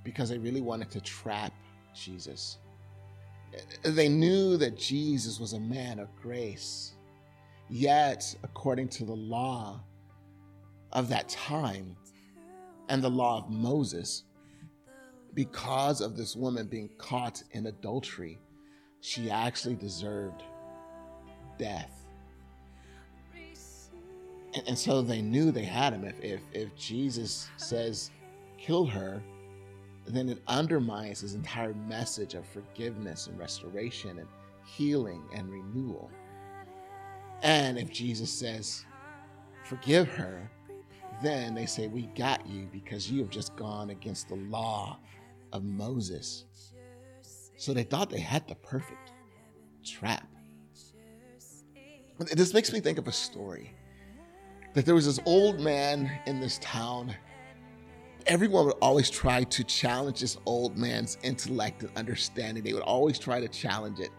because 0.03 0.29
they 0.29 0.37
really 0.37 0.61
wanted 0.61 0.91
to 0.91 1.01
trap 1.01 1.51
Jesus. 1.95 2.57
They 3.83 4.09
knew 4.09 4.57
that 4.57 4.77
Jesus 4.77 5.39
was 5.39 5.53
a 5.53 5.59
man 5.59 5.99
of 5.99 6.13
grace. 6.21 6.93
Yet, 7.69 8.35
according 8.43 8.89
to 8.89 9.05
the 9.05 9.15
law 9.15 9.81
of 10.91 11.09
that 11.09 11.29
time 11.29 11.95
and 12.89 13.03
the 13.03 13.09
law 13.09 13.39
of 13.39 13.49
Moses, 13.49 14.23
because 15.33 16.01
of 16.01 16.15
this 16.15 16.35
woman 16.35 16.67
being 16.67 16.89
caught 16.97 17.43
in 17.51 17.67
adultery, 17.67 18.39
she 19.01 19.29
actually 19.29 19.75
deserved 19.75 20.43
death. 21.57 21.91
And, 24.53 24.63
and, 24.67 24.77
so 24.77 25.01
they 25.01 25.21
knew 25.21 25.51
they 25.51 25.65
had 25.65 25.91
him. 25.91 26.05
If, 26.05 26.23
if, 26.23 26.41
if 26.53 26.75
Jesus 26.75 27.49
says, 27.57 28.09
kill 28.57 28.85
her, 28.85 29.21
then 30.05 30.29
it 30.29 30.41
undermines 30.47 31.21
his 31.21 31.33
entire 31.33 31.73
message 31.73 32.35
of 32.35 32.45
forgiveness 32.45 33.27
and 33.27 33.39
restoration 33.39 34.19
and 34.19 34.27
healing 34.65 35.23
and 35.33 35.49
renewal. 35.49 36.11
And 37.41 37.77
if 37.77 37.91
Jesus 37.91 38.31
says, 38.31 38.85
forgive 39.63 40.07
her, 40.09 40.49
then 41.21 41.55
they 41.55 41.65
say, 41.65 41.87
We 41.87 42.03
got 42.07 42.45
you 42.47 42.67
because 42.71 43.09
you 43.09 43.19
have 43.21 43.29
just 43.29 43.55
gone 43.55 43.89
against 43.89 44.27
the 44.29 44.35
law 44.35 44.99
of 45.53 45.63
Moses. 45.63 46.45
So 47.57 47.73
they 47.73 47.83
thought 47.83 48.09
they 48.09 48.19
had 48.19 48.47
the 48.47 48.55
perfect 48.55 49.13
trap. 49.83 50.27
This 52.19 52.53
makes 52.53 52.71
me 52.71 52.79
think 52.79 52.97
of 52.97 53.07
a 53.07 53.11
story 53.11 53.73
that 54.73 54.85
there 54.85 54.95
was 54.95 55.05
this 55.05 55.19
old 55.25 55.59
man 55.59 56.11
in 56.25 56.39
this 56.39 56.59
town 56.61 57.15
everyone 58.27 58.65
would 58.65 58.75
always 58.81 59.09
try 59.09 59.43
to 59.43 59.63
challenge 59.63 60.21
this 60.21 60.37
old 60.45 60.77
man's 60.77 61.17
intellect 61.23 61.83
and 61.83 61.91
understanding. 61.95 62.63
They 62.63 62.73
would 62.73 62.83
always 62.83 63.19
try 63.19 63.39
to 63.39 63.47
challenge 63.47 63.99
it. 63.99 64.09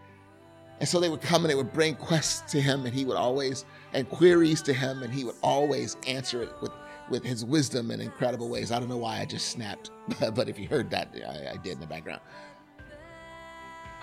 And 0.79 0.87
so 0.87 0.99
they 0.99 1.09
would 1.09 1.21
come 1.21 1.43
and 1.43 1.49
they 1.49 1.55
would 1.55 1.73
bring 1.73 1.95
quests 1.95 2.51
to 2.51 2.61
him, 2.61 2.85
and 2.85 2.93
he 2.93 3.03
would 3.03 3.17
always, 3.17 3.65
and 3.93 4.07
queries 4.09 4.61
to 4.63 4.73
him, 4.73 5.01
and 5.01 5.11
he 5.11 5.23
would 5.23 5.35
always 5.41 5.97
answer 6.07 6.43
it 6.43 6.51
with, 6.61 6.71
with 7.09 7.23
his 7.23 7.43
wisdom 7.43 7.89
in 7.89 7.99
incredible 7.99 8.47
ways. 8.47 8.71
I 8.71 8.79
don't 8.79 8.89
know 8.89 8.97
why 8.97 9.19
I 9.19 9.25
just 9.25 9.49
snapped, 9.49 9.89
but 10.35 10.47
if 10.47 10.59
you 10.59 10.67
heard 10.67 10.91
that, 10.91 11.15
I, 11.27 11.53
I 11.53 11.57
did 11.57 11.73
in 11.73 11.79
the 11.79 11.87
background. 11.87 12.21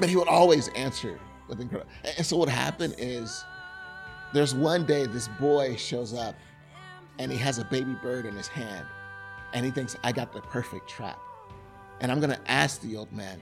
But 0.01 0.09
he 0.09 0.17
would 0.17 0.29
always 0.29 0.69
answer 0.69 1.21
with 1.49 1.61
incredible. 1.61 1.91
And 2.17 2.27
so 2.27 2.37
what 2.37 2.49
happened 2.49 2.97
is 2.99 3.45
there's 4.33 4.55
one 4.55 4.85
day 4.85 5.07
this 5.07 5.29
boy 5.39 5.77
shows 5.77 6.13
up 6.13 6.35
and 7.21 7.31
he 7.31 7.39
has 7.39 7.59
a 7.59 7.65
baby 7.67 7.95
bird 8.03 8.27
in 8.27 8.35
his 8.35 8.49
hand 8.49 8.85
and 9.55 9.65
he 9.65 9.71
thinks, 9.71 9.97
I 10.03 10.13
got 10.13 10.33
the 10.33 10.43
perfect 10.43 10.89
trap. 10.89 11.19
And 12.01 12.11
I'm 12.13 12.21
going 12.21 12.31
to 12.31 12.51
ask 12.51 12.81
the 12.83 12.97
old 12.97 13.11
man, 13.13 13.41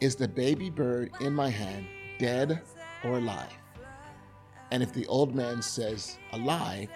Is 0.00 0.16
the 0.16 0.28
baby 0.28 0.70
bird 0.70 1.10
in 1.20 1.34
my 1.34 1.50
hand 1.50 1.86
dead 2.18 2.62
or 3.04 3.18
alive? 3.18 3.52
And 4.70 4.82
if 4.82 4.94
the 4.94 5.06
old 5.08 5.34
man 5.34 5.60
says 5.60 6.16
alive, 6.32 6.88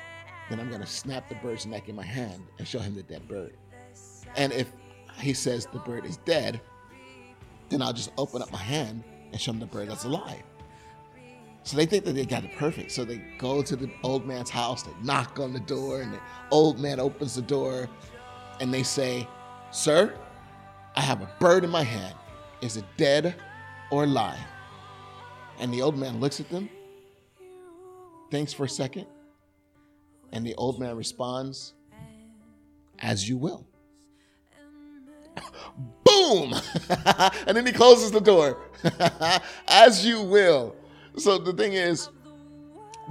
then 0.49 0.61
I'm 0.61 0.69
going 0.69 0.81
to 0.81 0.87
snap 0.87 1.29
the 1.29 1.35
bird's 1.37 1.67
neck 1.67 1.89
in 1.89 1.97
my 1.97 2.05
hand 2.05 2.47
and 2.59 2.67
show 2.67 2.79
him 2.79 2.95
the 2.95 3.03
dead 3.03 3.29
bird. 3.29 3.57
And 4.37 4.53
if 4.53 4.73
he 5.19 5.35
says 5.35 5.67
the 5.73 5.81
bird 5.81 6.07
is 6.07 6.19
dead, 6.19 6.61
then 7.69 7.83
I'll 7.83 7.93
just 7.93 8.13
open 8.17 8.43
up 8.43 8.53
my 8.53 8.63
hand 8.63 9.03
and 9.33 9.41
show 9.41 9.51
him 9.51 9.59
the 9.59 9.67
bird 9.67 9.89
that's 9.91 10.05
alive. 10.05 10.43
So 11.65 11.77
they 11.77 11.85
think 11.85 12.05
that 12.05 12.13
they 12.13 12.25
got 12.25 12.45
it 12.45 12.55
perfect. 12.57 12.93
So 12.93 13.05
they 13.05 13.21
go 13.39 13.61
to 13.61 13.75
the 13.75 13.91
old 14.05 14.25
man's 14.25 14.51
house, 14.51 14.85
they 14.85 14.93
knock 15.03 15.41
on 15.41 15.53
the 15.53 15.61
door, 15.61 16.01
and 16.01 16.13
the 16.13 16.21
old 16.53 16.79
man 16.79 17.01
opens 17.01 17.35
the 17.35 17.43
door 17.43 17.89
and 18.61 18.73
they 18.73 18.83
say, 18.83 19.29
Sir, 19.71 20.15
I 20.95 21.01
have 21.01 21.23
a 21.23 21.31
bird 21.39 21.65
in 21.65 21.71
my 21.71 21.83
hand. 21.83 22.15
Is 22.61 22.77
it 22.77 22.85
dead 22.97 23.35
or 23.91 24.05
alive? 24.05 24.39
And 25.59 25.73
the 25.73 25.83
old 25.83 25.97
man 25.97 26.21
looks 26.21 26.41
at 26.41 26.49
them, 26.51 26.69
thinks 28.31 28.53
for 28.53 28.65
a 28.65 28.69
second, 28.69 29.07
and 30.33 30.47
the 30.47 30.55
old 30.57 30.79
man 30.79 30.97
responds, 30.97 31.75
As 32.99 33.29
you 33.29 33.37
will. 33.37 33.67
Boom! 36.05 36.55
and 37.47 37.57
then 37.57 37.67
he 37.67 37.73
closes 37.73 38.11
the 38.11 38.21
door. 38.21 38.59
As 39.69 40.05
you 40.05 40.23
will. 40.23 40.75
So 41.17 41.39
the 41.39 41.53
thing 41.53 41.75
is, 41.75 42.09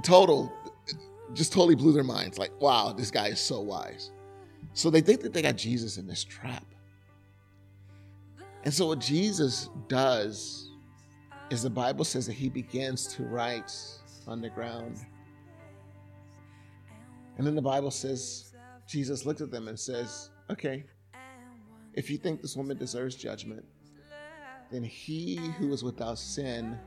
total, 0.02 0.52
just 1.32 1.52
totally 1.52 1.74
blew 1.74 1.92
their 1.92 2.04
minds. 2.04 2.38
Like, 2.38 2.52
wow, 2.60 2.92
this 2.92 3.10
guy 3.10 3.28
is 3.28 3.40
so 3.40 3.60
wise. 3.60 4.10
So 4.76 4.90
they 4.90 5.00
think 5.00 5.22
that 5.22 5.32
they 5.32 5.40
got 5.40 5.56
Jesus 5.56 5.96
in 5.96 6.06
this 6.06 6.22
trap. 6.22 6.66
And 8.62 8.74
so 8.74 8.88
what 8.88 8.98
Jesus 8.98 9.70
does 9.88 10.70
is 11.48 11.62
the 11.62 11.70
Bible 11.70 12.04
says 12.04 12.26
that 12.26 12.34
he 12.34 12.50
begins 12.50 13.06
to 13.14 13.22
write 13.22 13.72
on 14.26 14.42
the 14.42 14.50
ground. 14.50 14.98
And 17.38 17.46
then 17.46 17.54
the 17.54 17.62
Bible 17.62 17.90
says, 17.90 18.54
Jesus 18.86 19.24
looked 19.24 19.40
at 19.40 19.50
them 19.50 19.68
and 19.68 19.80
says, 19.80 20.28
Okay, 20.50 20.84
if 21.94 22.10
you 22.10 22.18
think 22.18 22.42
this 22.42 22.54
woman 22.54 22.76
deserves 22.76 23.14
judgment, 23.16 23.64
then 24.70 24.84
he 24.84 25.36
who 25.58 25.72
is 25.72 25.82
without 25.82 26.18
sin, 26.18 26.78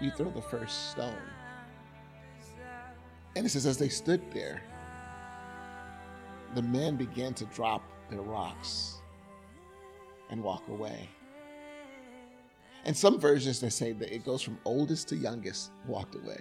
you 0.00 0.10
throw 0.10 0.30
the 0.30 0.42
first 0.42 0.90
stone. 0.90 1.14
And 3.36 3.46
it 3.46 3.50
says, 3.50 3.66
as 3.66 3.78
they 3.78 3.88
stood 3.88 4.20
there, 4.32 4.62
the 6.54 6.62
men 6.62 6.96
began 6.96 7.34
to 7.34 7.44
drop 7.46 7.82
their 8.10 8.22
rocks 8.22 9.02
and 10.30 10.42
walk 10.42 10.66
away. 10.68 11.08
And 12.84 12.96
some 12.96 13.18
versions 13.18 13.60
they 13.60 13.70
say 13.70 13.92
that 13.92 14.14
it 14.14 14.24
goes 14.24 14.42
from 14.42 14.58
oldest 14.64 15.08
to 15.08 15.16
youngest 15.16 15.70
walked 15.86 16.14
away. 16.14 16.38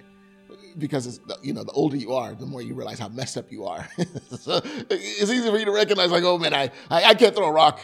Because 0.77 1.19
you 1.41 1.53
know, 1.53 1.63
the 1.63 1.71
older 1.71 1.95
you 1.95 2.13
are, 2.13 2.35
the 2.35 2.45
more 2.45 2.61
you 2.61 2.73
realize 2.73 2.99
how 2.99 3.07
messed 3.07 3.37
up 3.37 3.51
you 3.51 3.65
are. 3.65 3.87
so 4.39 4.61
it's 4.89 5.31
easy 5.31 5.49
for 5.49 5.57
you 5.57 5.65
to 5.65 5.71
recognize, 5.71 6.11
like, 6.11 6.23
oh 6.23 6.37
man, 6.37 6.53
I, 6.53 6.69
I, 6.91 7.03
I 7.05 7.13
can't 7.13 7.35
throw 7.35 7.47
a 7.47 7.51
rock. 7.51 7.79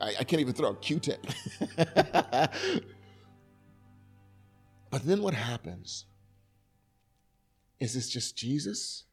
I, 0.00 0.14
I 0.20 0.24
can't 0.24 0.40
even 0.40 0.52
throw 0.52 0.70
a 0.70 0.76
Q-tip. 0.76 1.24
but 1.76 2.52
then 5.04 5.22
what 5.22 5.34
happens 5.34 6.06
is 7.78 7.96
it's 7.96 8.08
just 8.08 8.36
Jesus 8.36 9.04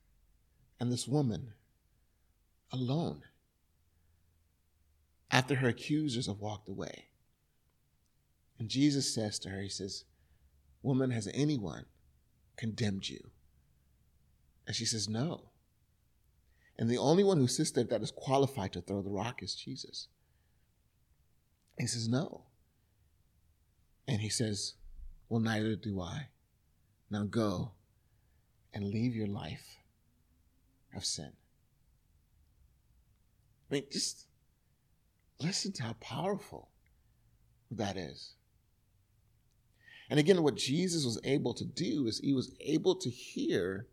and 0.79 0.91
this 0.91 1.07
woman 1.07 1.53
alone 2.71 3.23
after 5.31 5.55
her 5.55 5.67
accusers 5.69 6.27
have 6.27 6.39
walked 6.39 6.69
away. 6.69 7.05
And 8.57 8.69
Jesus 8.69 9.13
says 9.13 9.39
to 9.39 9.49
her, 9.49 9.61
He 9.61 9.69
says, 9.69 10.03
Woman, 10.81 11.11
has 11.11 11.29
anyone 11.33 11.85
condemned 12.57 13.07
you? 13.07 13.29
And 14.67 14.75
she 14.75 14.85
says, 14.85 15.07
No. 15.07 15.49
And 16.77 16.89
the 16.89 16.97
only 16.97 17.23
one 17.23 17.37
who 17.37 17.47
sits 17.47 17.71
there 17.71 17.83
that 17.85 18.01
is 18.01 18.11
qualified 18.11 18.73
to 18.73 18.81
throw 18.81 19.01
the 19.01 19.09
rock 19.09 19.43
is 19.43 19.55
Jesus. 19.55 20.07
He 21.77 21.87
says, 21.87 22.07
No. 22.07 22.43
And 24.07 24.21
he 24.21 24.29
says, 24.29 24.73
Well, 25.27 25.39
neither 25.39 25.75
do 25.75 26.01
I. 26.01 26.27
Now 27.09 27.23
go 27.23 27.71
and 28.73 28.83
leave 28.83 29.15
your 29.15 29.27
life 29.27 29.77
of 30.95 31.05
sin. 31.05 31.31
I 33.69 33.75
mean, 33.75 33.83
just 33.91 34.27
listen 35.41 35.71
to 35.73 35.83
how 35.83 35.93
powerful 35.99 36.69
that 37.71 37.97
is. 37.97 38.33
And 40.09 40.19
again, 40.19 40.41
what 40.41 40.55
Jesus 40.55 41.05
was 41.05 41.19
able 41.23 41.53
to 41.53 41.65
do 41.65 42.07
is 42.07 42.19
he 42.19 42.33
was 42.33 42.55
able 42.61 42.95
to 42.95 43.09
hear 43.09 43.87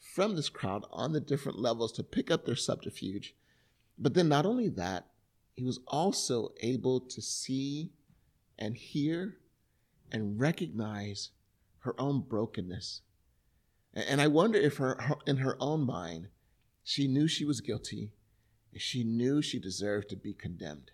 from 0.00 0.34
this 0.34 0.48
crowd 0.48 0.84
on 0.90 1.12
the 1.12 1.20
different 1.20 1.58
levels 1.58 1.92
to 1.92 2.02
pick 2.02 2.30
up 2.30 2.46
their 2.46 2.56
subterfuge. 2.56 3.34
But 3.98 4.14
then, 4.14 4.28
not 4.28 4.46
only 4.46 4.68
that, 4.70 5.06
he 5.54 5.64
was 5.64 5.80
also 5.86 6.52
able 6.60 7.00
to 7.00 7.20
see 7.20 7.92
and 8.58 8.76
hear 8.76 9.36
and 10.10 10.40
recognize 10.40 11.30
her 11.80 12.00
own 12.00 12.20
brokenness. 12.20 13.02
And 13.92 14.20
I 14.20 14.28
wonder 14.28 14.58
if 14.58 14.76
her, 14.76 14.98
in 15.26 15.38
her 15.38 15.56
own 15.60 15.84
mind, 15.84 16.28
she 16.82 17.06
knew 17.08 17.28
she 17.28 17.44
was 17.44 17.60
guilty 17.60 18.12
she 18.78 19.04
knew 19.04 19.42
she 19.42 19.58
deserved 19.58 20.08
to 20.10 20.16
be 20.16 20.32
condemned. 20.32 20.90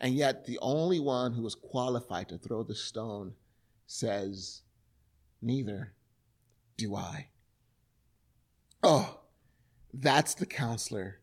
And 0.00 0.14
yet, 0.14 0.44
the 0.44 0.58
only 0.60 1.00
one 1.00 1.32
who 1.32 1.42
was 1.42 1.54
qualified 1.54 2.28
to 2.28 2.38
throw 2.38 2.62
the 2.62 2.74
stone 2.74 3.34
says, 3.86 4.62
Neither 5.40 5.92
do 6.76 6.96
I. 6.96 7.28
Oh, 8.82 9.20
that's 9.92 10.34
the 10.34 10.46
counselor 10.46 11.20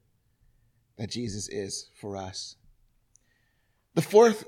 that 0.98 1.10
Jesus 1.10 1.50
is 1.50 1.90
for 2.00 2.16
us. 2.16 2.56
The 3.94 4.02
fourth 4.02 4.46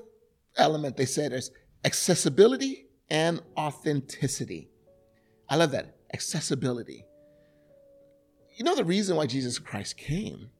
element 0.56 0.96
they 0.96 1.06
said 1.06 1.32
is 1.32 1.50
accessibility 1.84 2.86
and 3.10 3.40
authenticity. 3.56 4.70
I 5.48 5.56
love 5.56 5.72
that. 5.72 5.96
Accessibility. 6.12 7.04
You 8.54 8.64
know, 8.64 8.76
the 8.76 8.84
reason 8.84 9.16
why 9.16 9.26
Jesus 9.26 9.58
Christ 9.58 9.96
came 9.96 10.50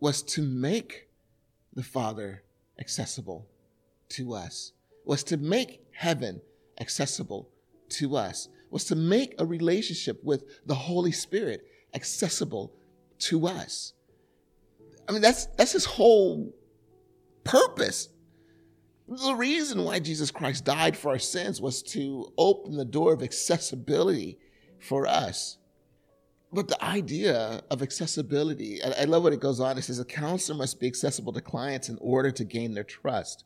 was 0.00 0.22
to 0.22 0.42
make 0.42 1.08
the 1.74 1.82
Father 1.82 2.42
accessible 2.80 3.46
to 4.10 4.34
us, 4.34 4.72
was 5.04 5.22
to 5.24 5.36
make 5.36 5.84
heaven 5.92 6.40
accessible 6.80 7.48
to 7.90 8.16
us, 8.16 8.48
was 8.70 8.84
to 8.84 8.96
make 8.96 9.34
a 9.38 9.46
relationship 9.46 10.22
with 10.24 10.66
the 10.66 10.74
Holy 10.74 11.12
Spirit 11.12 11.64
accessible 11.94 12.72
to 13.18 13.46
us. 13.46 13.92
I 15.08 15.12
mean, 15.12 15.22
that's, 15.22 15.46
that's 15.56 15.72
his 15.72 15.84
whole 15.84 16.54
purpose. 17.44 18.08
The 19.08 19.34
reason 19.34 19.84
why 19.84 20.00
Jesus 20.00 20.30
Christ 20.30 20.64
died 20.64 20.96
for 20.96 21.10
our 21.10 21.18
sins 21.18 21.60
was 21.60 21.82
to 21.84 22.32
open 22.36 22.76
the 22.76 22.84
door 22.84 23.14
of 23.14 23.22
accessibility 23.22 24.38
for 24.80 25.06
us. 25.06 25.56
But 26.52 26.68
the 26.68 26.82
idea 26.82 27.62
of 27.70 27.82
accessibility, 27.82 28.82
I 28.82 29.04
love 29.04 29.22
what 29.22 29.34
it 29.34 29.40
goes 29.40 29.60
on. 29.60 29.76
It 29.76 29.82
says 29.82 29.98
a 29.98 30.04
counselor 30.04 30.56
must 30.56 30.80
be 30.80 30.86
accessible 30.86 31.32
to 31.34 31.42
clients 31.42 31.88
in 31.90 31.98
order 32.00 32.30
to 32.30 32.44
gain 32.44 32.72
their 32.72 32.84
trust. 32.84 33.44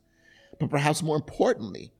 But 0.59 0.69
perhaps 0.69 1.03
more 1.03 1.17
importantly, 1.17 1.91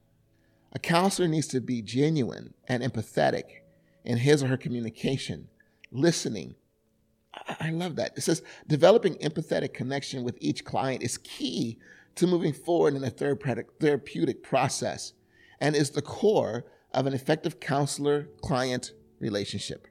a 0.71 0.79
counselor 0.79 1.27
needs 1.27 1.47
to 1.47 1.59
be 1.59 1.81
genuine 1.81 2.53
and 2.67 2.81
empathetic 2.81 3.43
in 4.05 4.17
his 4.17 4.41
or 4.43 4.47
her 4.47 4.57
communication, 4.57 5.49
listening. 5.91 6.55
I 7.59 7.71
love 7.71 7.95
that. 7.97 8.17
It 8.17 8.21
says 8.21 8.41
developing 8.67 9.15
empathetic 9.15 9.73
connection 9.73 10.23
with 10.23 10.37
each 10.39 10.63
client 10.63 11.03
is 11.03 11.17
key 11.17 11.79
to 12.15 12.27
moving 12.27 12.53
forward 12.53 12.95
in 12.95 13.03
a 13.03 13.09
therapeutic 13.09 14.43
process 14.43 15.13
and 15.59 15.75
is 15.75 15.89
the 15.89 16.01
core 16.01 16.65
of 16.93 17.07
an 17.07 17.13
effective 17.13 17.59
counselor 17.59 18.29
client 18.41 18.93
relationship. 19.19 19.87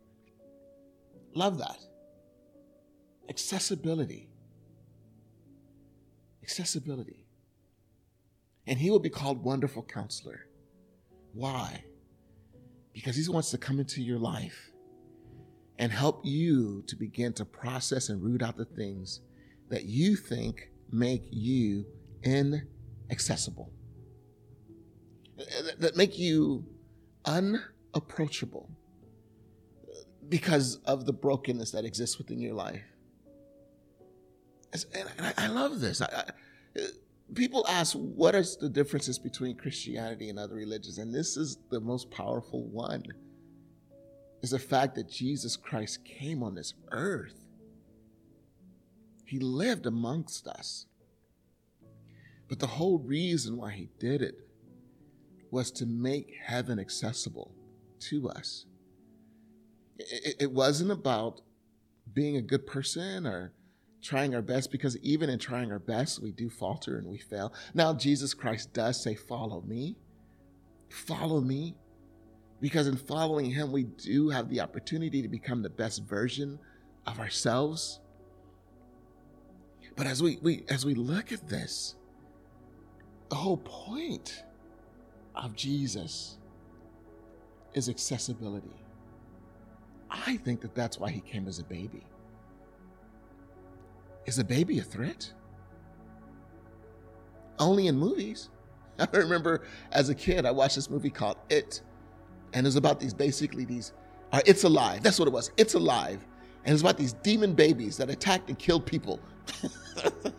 Love 1.35 1.59
that. 1.59 1.79
Accessibility. 3.29 4.29
Accessibility. 6.43 7.27
And 8.67 8.79
he 8.79 8.91
will 8.91 8.99
be 8.99 9.11
called 9.11 9.45
Wonderful 9.45 9.83
Counselor. 9.83 10.47
Why? 11.33 11.85
Because 12.93 13.17
he 13.17 13.29
wants 13.31 13.51
to 13.51 13.59
come 13.59 13.79
into 13.81 14.03
your 14.03 14.19
life 14.19 14.71
and 15.79 15.91
help 15.91 16.21
you 16.25 16.85
to 16.87 16.97
begin 16.97 17.33
to 17.35 17.45
process 17.45 18.09
and 18.09 18.23
root 18.23 18.43
out 18.43 18.57
the 18.57 18.65
things 18.65 19.21
that 19.71 19.85
you 19.85 20.17
think 20.17 20.71
make 20.93 21.25
you 21.31 21.87
inaccessible, 22.23 23.73
that 25.79 25.97
make 25.97 26.19
you 26.19 26.65
unapproachable 27.25 28.71
because 30.33 30.77
of 30.87 31.05
the 31.05 31.13
brokenness 31.13 31.73
that 31.73 31.85
exists 31.85 32.17
within 32.17 32.41
your 32.41 32.55
life. 32.55 32.81
And 34.95 35.35
I, 35.37 35.49
love 35.49 35.79
this. 35.79 36.01
People 37.35 37.67
ask, 37.69 37.93
what 37.93 38.35
are 38.35 38.43
the 38.59 38.71
differences 38.71 39.19
between 39.19 39.59
Christianity 39.59 40.31
and 40.31 40.39
other 40.39 40.55
religions? 40.55 40.97
And 40.97 41.15
this 41.15 41.37
is 41.37 41.59
the 41.69 41.81
most 41.81 42.11
powerful 42.11 42.65
one 42.65 43.05
is 44.41 44.53
the 44.53 44.59
fact 44.59 44.95
that 44.95 45.11
Jesus 45.11 45.55
Christ 45.55 46.03
came 46.03 46.43
on 46.43 46.55
this 46.55 46.73
earth. 46.93 47.45
He 49.27 49.39
lived 49.39 49.85
amongst 49.85 50.49
us. 50.49 50.87
But 52.49 52.59
the 52.59 52.67
whole 52.67 53.01
reason 53.01 53.59
why 53.59 53.73
he 53.73 53.91
did 53.99 54.23
it 54.23 54.37
was 55.51 55.71
to 55.73 55.85
make 55.85 56.33
heaven 56.43 56.79
accessible 56.79 57.55
to 58.09 58.31
us 58.31 58.65
it, 60.11 60.37
it 60.41 60.53
wasn't 60.53 60.91
about 60.91 61.41
being 62.13 62.37
a 62.37 62.43
good 62.43 62.67
person 62.67 63.27
or 63.27 63.53
trying 64.03 64.35
our 64.35 64.43
best 64.43 64.71
because 64.71 64.99
even 64.99 65.31
in 65.31 65.39
trying 65.39 65.71
our 65.71 65.79
best, 65.79 66.21
we 66.21 66.33
do 66.33 66.51
falter 66.51 66.99
and 66.99 67.07
we 67.07 67.19
fail. 67.19 67.53
Now, 67.75 67.95
Jesus 67.95 68.35
Christ 68.35 68.73
does 68.73 69.03
say, 69.03 69.15
Follow 69.15 69.63
me. 69.63 69.97
Follow 70.91 71.41
me. 71.41 71.77
Because 72.61 72.87
in 72.87 72.97
following 72.97 73.51
him, 73.51 73.73
we 73.73 73.85
do 73.85 74.29
have 74.29 74.49
the 74.49 74.61
opportunity 74.61 75.23
to 75.23 75.29
become 75.29 75.63
the 75.63 75.71
best 75.71 76.05
version 76.05 76.59
of 77.07 77.19
ourselves. 77.19 78.01
But 79.97 80.07
as 80.07 80.23
we, 80.23 80.39
we 80.43 80.65
as 80.69 80.85
we 80.85 80.95
look 80.95 81.33
at 81.33 81.49
this, 81.49 81.97
the 83.31 83.37
whole 83.37 83.57
point 83.59 84.45
of 85.35 85.57
Jesus 85.57 86.39
is 87.75 87.89
accessibility. 87.89 88.82
I 90.13 90.37
think 90.37 90.61
that 90.61 90.75
that's 90.75 90.99
why 90.99 91.11
he 91.11 91.21
came 91.21 91.49
as 91.49 91.59
a 91.59 91.65
baby. 91.65 92.05
Is 94.27 94.39
a 94.39 94.45
baby 94.45 94.79
a 94.79 94.83
threat? 94.83 95.33
Only 97.59 97.87
in 97.87 97.97
movies. 97.97 98.51
I 98.99 99.09
remember 99.13 99.63
as 99.91 100.11
a 100.11 100.15
kid, 100.15 100.45
I 100.45 100.51
watched 100.51 100.77
this 100.77 100.91
movie 100.91 101.11
called 101.11 101.39
It, 101.49 101.81
and 102.53 102.67
it 102.67 102.69
was 102.69 102.77
about 102.77 103.01
these 103.01 103.15
basically 103.15 103.65
these, 103.65 103.93
uh, 104.33 104.41
It's 104.47 104.65
Alive. 104.65 105.03
That's 105.03 105.19
what 105.19 105.27
it 105.27 105.33
was. 105.33 105.51
It's 105.57 105.75
Alive. 105.75 106.25
And 106.65 106.71
it 106.71 106.73
was 106.75 106.83
about 106.83 106.99
these 106.99 107.15
demon 107.15 107.55
babies 107.55 107.97
that 107.97 108.11
attacked 108.11 108.49
and 108.49 108.59
killed 108.59 108.87
people. 108.87 109.19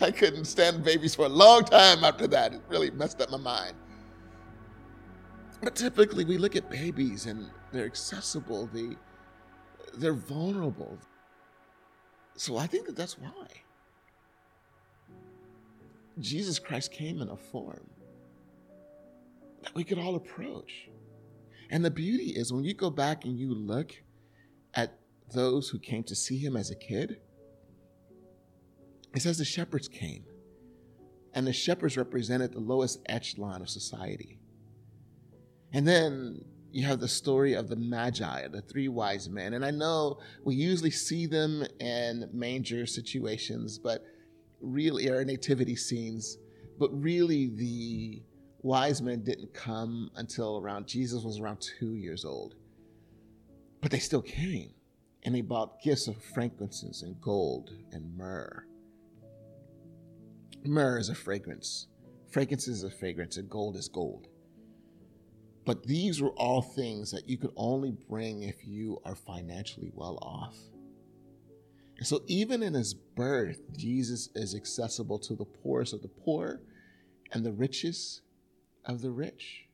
I 0.00 0.10
couldn't 0.10 0.44
stand 0.44 0.84
babies 0.84 1.14
for 1.14 1.24
a 1.24 1.30
long 1.30 1.64
time 1.64 2.04
after 2.04 2.26
that. 2.26 2.52
It 2.52 2.60
really 2.68 2.90
messed 2.90 3.22
up 3.22 3.30
my 3.30 3.38
mind. 3.38 3.74
But 5.62 5.74
typically, 5.74 6.24
we 6.24 6.36
look 6.36 6.56
at 6.56 6.68
babies 6.68 7.24
and 7.26 7.50
they're 7.72 7.86
accessible, 7.86 8.68
they, 8.72 8.96
they're 9.94 10.12
vulnerable. 10.12 10.98
So 12.36 12.56
I 12.56 12.66
think 12.66 12.86
that 12.86 12.96
that's 12.96 13.18
why. 13.18 13.46
Jesus 16.18 16.58
Christ 16.58 16.92
came 16.92 17.20
in 17.20 17.28
a 17.28 17.36
form 17.36 17.90
that 19.62 19.74
we 19.74 19.84
could 19.84 19.98
all 19.98 20.16
approach. 20.16 20.88
And 21.70 21.84
the 21.84 21.90
beauty 21.90 22.32
is 22.36 22.52
when 22.52 22.64
you 22.64 22.74
go 22.74 22.90
back 22.90 23.24
and 23.24 23.38
you 23.38 23.52
look 23.52 23.92
at 24.74 24.98
those 25.34 25.68
who 25.68 25.78
came 25.78 26.04
to 26.04 26.14
see 26.14 26.38
him 26.38 26.56
as 26.56 26.70
a 26.70 26.76
kid, 26.76 27.20
it 29.14 29.22
says 29.22 29.38
the 29.38 29.44
shepherds 29.44 29.88
came. 29.88 30.24
And 31.34 31.46
the 31.46 31.52
shepherds 31.52 31.96
represented 31.96 32.52
the 32.52 32.60
lowest 32.60 33.00
echelon 33.06 33.60
of 33.60 33.68
society. 33.68 34.38
And 35.72 35.86
then 35.86 36.44
you 36.76 36.84
have 36.84 37.00
the 37.00 37.08
story 37.08 37.54
of 37.54 37.70
the 37.70 37.76
Magi, 37.76 38.48
the 38.48 38.60
three 38.60 38.88
wise 38.88 39.30
men. 39.30 39.54
And 39.54 39.64
I 39.64 39.70
know 39.70 40.18
we 40.44 40.56
usually 40.56 40.90
see 40.90 41.24
them 41.24 41.66
in 41.80 42.28
manger 42.34 42.84
situations, 42.84 43.78
but 43.78 44.04
really, 44.60 45.08
or 45.08 45.24
nativity 45.24 45.74
scenes, 45.74 46.36
but 46.78 46.90
really 46.92 47.46
the 47.46 48.22
wise 48.60 49.00
men 49.00 49.24
didn't 49.24 49.54
come 49.54 50.10
until 50.16 50.58
around 50.58 50.86
Jesus 50.86 51.24
was 51.24 51.40
around 51.40 51.62
two 51.78 51.94
years 51.94 52.26
old. 52.26 52.56
But 53.80 53.90
they 53.90 53.98
still 53.98 54.20
came, 54.20 54.74
and 55.22 55.34
they 55.34 55.40
brought 55.40 55.80
gifts 55.80 56.08
of 56.08 56.22
frankincense 56.34 57.00
and 57.00 57.18
gold 57.22 57.70
and 57.90 58.14
myrrh. 58.18 58.66
Myrrh 60.62 60.98
is 60.98 61.08
a 61.08 61.14
fragrance, 61.14 61.86
frankincense 62.30 62.76
is 62.76 62.84
a 62.84 62.90
fragrance, 62.90 63.38
and 63.38 63.48
gold 63.48 63.76
is 63.76 63.88
gold. 63.88 64.28
But 65.66 65.82
these 65.82 66.22
were 66.22 66.30
all 66.30 66.62
things 66.62 67.10
that 67.10 67.28
you 67.28 67.36
could 67.36 67.50
only 67.56 67.90
bring 67.90 68.44
if 68.44 68.64
you 68.64 69.02
are 69.04 69.16
financially 69.16 69.90
well 69.92 70.16
off. 70.22 70.56
And 71.98 72.06
so, 72.06 72.22
even 72.28 72.62
in 72.62 72.72
his 72.74 72.94
birth, 72.94 73.60
Jesus 73.76 74.28
is 74.34 74.54
accessible 74.54 75.18
to 75.20 75.34
the 75.34 75.44
poorest 75.44 75.92
of 75.92 76.02
the 76.02 76.08
poor 76.08 76.60
and 77.32 77.44
the 77.44 77.52
richest 77.52 78.22
of 78.84 79.02
the 79.02 79.10
rich. 79.10 79.64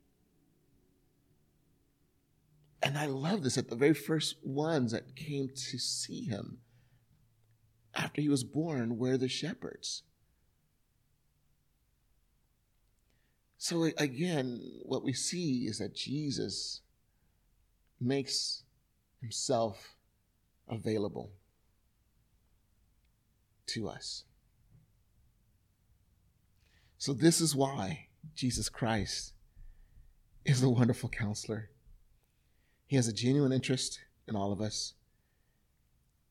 And 2.82 2.97
I 2.97 3.07
love 3.07 3.43
this 3.43 3.57
that 3.57 3.68
the 3.68 3.76
very 3.76 3.95
first 3.95 4.36
ones 4.43 4.93
that 4.93 5.14
came 5.14 5.49
to 5.49 5.78
see 5.78 6.24
him 6.24 6.59
after 7.95 8.22
he 8.22 8.30
was 8.30 8.45
born 8.45 8.97
were 8.97 9.18
the 9.18 9.28
shepherds. 9.28 10.05
So 13.63 13.85
again, 13.97 14.61
what 14.83 15.05
we 15.05 15.13
see 15.13 15.67
is 15.69 15.79
that 15.79 15.95
Jesus 15.95 16.81
makes 18.01 18.65
himself 19.21 19.95
available 20.69 21.31
to 23.67 23.89
us. 23.89 24.25
So, 26.99 27.13
this 27.13 27.41
is 27.41 27.55
why 27.55 28.09
Jesus 28.35 28.69
Christ 28.69 29.33
is 30.45 30.65
a 30.65 30.69
wonderful 30.69 31.09
counselor. 31.09 31.71
He 32.89 32.97
has 32.97 33.07
a 33.07 33.13
genuine 33.13 33.53
interest 33.53 34.01
in 34.27 34.35
all 34.35 34.51
of 34.51 34.61
us. 34.61 34.95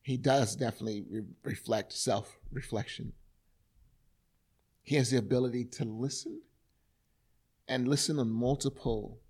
He 0.02 0.18
does 0.18 0.54
definitely 0.54 1.06
re- 1.10 1.24
reflect 1.44 1.94
self 1.94 2.36
reflection. 2.52 3.14
He 4.82 4.96
has 4.96 5.10
the 5.10 5.16
ability 5.16 5.64
to 5.76 5.86
listen 5.86 6.42
and 7.68 7.88
listen 7.88 8.18
on 8.18 8.30
multiple 8.30 9.20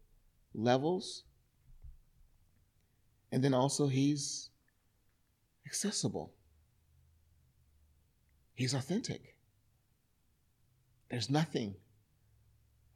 levels. 0.54 1.24
And 3.30 3.42
then 3.42 3.54
also, 3.54 3.88
he's 3.88 4.50
accessible, 5.66 6.32
he's 8.54 8.74
authentic. 8.74 9.36
There's 11.10 11.28
nothing 11.28 11.74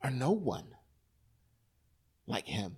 or 0.03 0.11
no 0.11 0.31
one 0.33 0.69
like 2.27 2.47
him. 2.47 2.77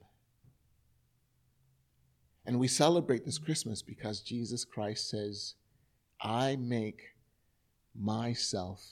And 2.44 2.59
we 2.59 2.66
celebrate 2.66 3.24
this 3.24 3.38
Christmas 3.38 3.82
because 3.82 4.20
Jesus 4.20 4.64
Christ 4.64 5.11
says, 5.11 5.54
I 6.20 6.56
make 6.56 7.02
myself 7.94 8.82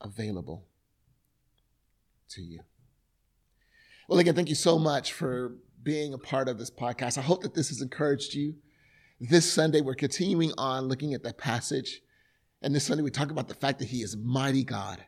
available 0.00 0.66
to 2.30 2.42
you. 2.42 2.60
Well, 4.08 4.18
again, 4.18 4.34
thank 4.34 4.48
you 4.48 4.54
so 4.54 4.78
much 4.78 5.12
for 5.12 5.56
being 5.82 6.14
a 6.14 6.18
part 6.18 6.48
of 6.48 6.58
this 6.58 6.70
podcast. 6.70 7.18
I 7.18 7.22
hope 7.22 7.42
that 7.42 7.54
this 7.54 7.68
has 7.68 7.80
encouraged 7.80 8.34
you. 8.34 8.54
This 9.20 9.50
Sunday, 9.50 9.80
we're 9.80 9.94
continuing 9.94 10.52
on 10.58 10.88
looking 10.88 11.14
at 11.14 11.22
that 11.22 11.38
passage. 11.38 12.02
And 12.62 12.74
this 12.74 12.84
Sunday, 12.84 13.02
we 13.02 13.10
talk 13.10 13.30
about 13.30 13.48
the 13.48 13.54
fact 13.54 13.78
that 13.78 13.88
He 13.88 14.02
is 14.02 14.16
mighty 14.16 14.64
God. 14.64 15.04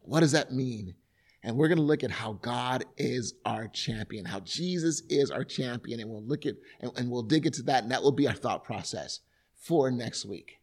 What 0.00 0.20
does 0.20 0.32
that 0.32 0.52
mean? 0.52 0.94
And 1.42 1.56
we're 1.56 1.68
going 1.68 1.78
to 1.78 1.84
look 1.84 2.02
at 2.02 2.10
how 2.10 2.34
God 2.34 2.84
is 2.96 3.34
our 3.44 3.68
champion, 3.68 4.24
how 4.24 4.40
Jesus 4.40 5.02
is 5.10 5.30
our 5.30 5.44
champion. 5.44 6.00
And 6.00 6.08
we'll 6.08 6.24
look 6.24 6.46
at, 6.46 6.54
and, 6.80 6.90
and 6.96 7.10
we'll 7.10 7.22
dig 7.22 7.44
into 7.44 7.62
that. 7.64 7.82
And 7.82 7.92
that 7.92 8.02
will 8.02 8.12
be 8.12 8.26
our 8.26 8.34
thought 8.34 8.64
process 8.64 9.20
for 9.54 9.90
next 9.90 10.24
week 10.24 10.60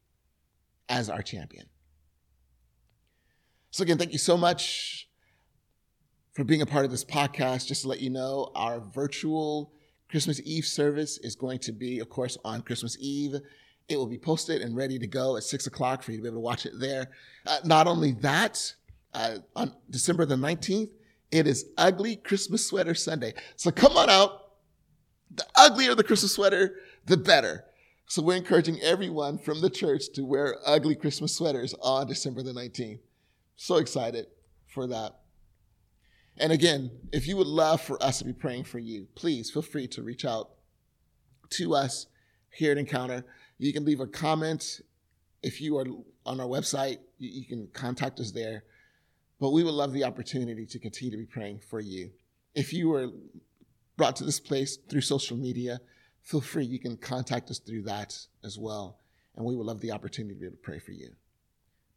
as 0.89 1.09
our 1.09 1.21
champion. 1.21 1.67
So, 3.69 3.83
again, 3.83 3.97
thank 3.97 4.11
you 4.11 4.17
so 4.17 4.37
much 4.37 5.07
for 6.33 6.43
being 6.43 6.61
a 6.61 6.65
part 6.65 6.85
of 6.85 6.91
this 6.91 7.03
podcast. 7.03 7.67
Just 7.67 7.83
to 7.83 7.87
let 7.87 7.99
you 7.99 8.09
know, 8.09 8.51
our 8.55 8.79
virtual 8.79 9.73
Christmas 10.09 10.41
Eve 10.43 10.65
service 10.65 11.17
is 11.19 11.35
going 11.35 11.59
to 11.59 11.71
be, 11.71 11.99
of 11.99 12.09
course, 12.09 12.37
on 12.43 12.61
Christmas 12.61 12.97
Eve. 12.99 13.35
It 13.89 13.97
will 13.97 14.07
be 14.07 14.17
posted 14.17 14.61
and 14.61 14.75
ready 14.75 14.97
to 14.99 15.07
go 15.07 15.37
at 15.37 15.43
six 15.43 15.67
o'clock 15.67 16.03
for 16.03 16.11
you 16.11 16.17
to 16.17 16.23
be 16.23 16.29
able 16.29 16.37
to 16.37 16.41
watch 16.41 16.65
it 16.65 16.73
there. 16.79 17.09
Uh, 17.45 17.59
not 17.65 17.87
only 17.87 18.13
that, 18.13 18.73
uh, 19.13 19.37
on 19.55 19.73
December 19.89 20.25
the 20.25 20.35
19th, 20.35 20.91
it 21.31 21.47
is 21.47 21.65
Ugly 21.77 22.17
Christmas 22.17 22.65
Sweater 22.65 22.93
Sunday. 22.93 23.33
So 23.55 23.71
come 23.71 23.97
on 23.97 24.09
out. 24.09 24.37
The 25.33 25.45
uglier 25.55 25.95
the 25.95 26.03
Christmas 26.03 26.33
sweater, 26.33 26.75
the 27.05 27.15
better. 27.15 27.63
So 28.07 28.21
we're 28.21 28.35
encouraging 28.35 28.81
everyone 28.81 29.37
from 29.37 29.61
the 29.61 29.69
church 29.69 30.11
to 30.15 30.25
wear 30.25 30.57
ugly 30.65 30.95
Christmas 30.95 31.33
sweaters 31.33 31.73
on 31.81 32.07
December 32.07 32.43
the 32.43 32.51
19th. 32.51 32.99
So 33.55 33.77
excited 33.77 34.27
for 34.67 34.87
that. 34.87 35.20
And 36.37 36.51
again, 36.51 36.91
if 37.11 37.27
you 37.27 37.37
would 37.37 37.47
love 37.47 37.81
for 37.81 38.01
us 38.01 38.19
to 38.19 38.25
be 38.25 38.33
praying 38.33 38.63
for 38.63 38.79
you, 38.79 39.07
please 39.15 39.51
feel 39.51 39.61
free 39.61 39.87
to 39.87 40.01
reach 40.01 40.25
out 40.25 40.51
to 41.51 41.75
us 41.75 42.07
here 42.49 42.71
at 42.71 42.77
Encounter. 42.77 43.23
You 43.57 43.73
can 43.73 43.85
leave 43.85 43.99
a 43.99 44.07
comment. 44.07 44.81
If 45.43 45.61
you 45.61 45.77
are 45.77 45.85
on 46.25 46.39
our 46.39 46.47
website, 46.47 46.99
you 47.17 47.45
can 47.45 47.67
contact 47.73 48.19
us 48.19 48.31
there. 48.31 48.63
But 49.39 49.51
we 49.51 49.63
would 49.63 49.73
love 49.73 49.91
the 49.91 50.03
opportunity 50.03 50.65
to 50.67 50.79
continue 50.79 51.11
to 51.11 51.17
be 51.17 51.25
praying 51.25 51.59
for 51.59 51.79
you. 51.79 52.11
If 52.53 52.73
you 52.73 52.89
were 52.89 53.09
brought 53.97 54.15
to 54.17 54.23
this 54.23 54.39
place 54.39 54.77
through 54.89 55.01
social 55.01 55.37
media, 55.37 55.79
feel 56.21 56.41
free. 56.41 56.65
You 56.65 56.79
can 56.79 56.97
contact 56.97 57.49
us 57.49 57.59
through 57.59 57.83
that 57.83 58.17
as 58.43 58.57
well. 58.57 58.99
And 59.35 59.45
we 59.45 59.55
would 59.55 59.65
love 59.65 59.81
the 59.81 59.91
opportunity 59.91 60.35
to 60.35 60.39
be 60.39 60.45
able 60.45 60.57
to 60.57 60.61
pray 60.61 60.79
for 60.79 60.91
you. 60.91 61.11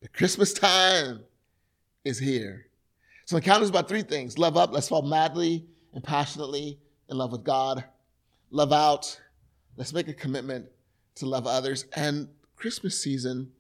The 0.01 0.09
Christmas 0.09 0.53
time 0.53 1.21
is 2.05 2.19
here. 2.19 2.67
So 3.25 3.37
encounter 3.37 3.65
is 3.65 3.71
about 3.71 3.89
three 3.89 4.03
things 4.03 4.39
love 4.39 4.57
up, 4.57 4.73
let's 4.73 4.89
fall 4.89 5.03
madly 5.03 5.67
and 5.93 6.03
passionately 6.03 6.79
in 7.09 7.17
love 7.17 7.33
with 7.33 7.45
God. 7.45 7.85
Love 8.51 8.73
out, 8.73 9.21
let's 9.77 9.93
make 9.93 10.09
a 10.09 10.15
commitment 10.15 10.67
to 11.17 11.27
love 11.27 11.47
others. 11.47 11.87
And 11.97 12.29
Christmas 12.57 13.01
season 13.03 13.51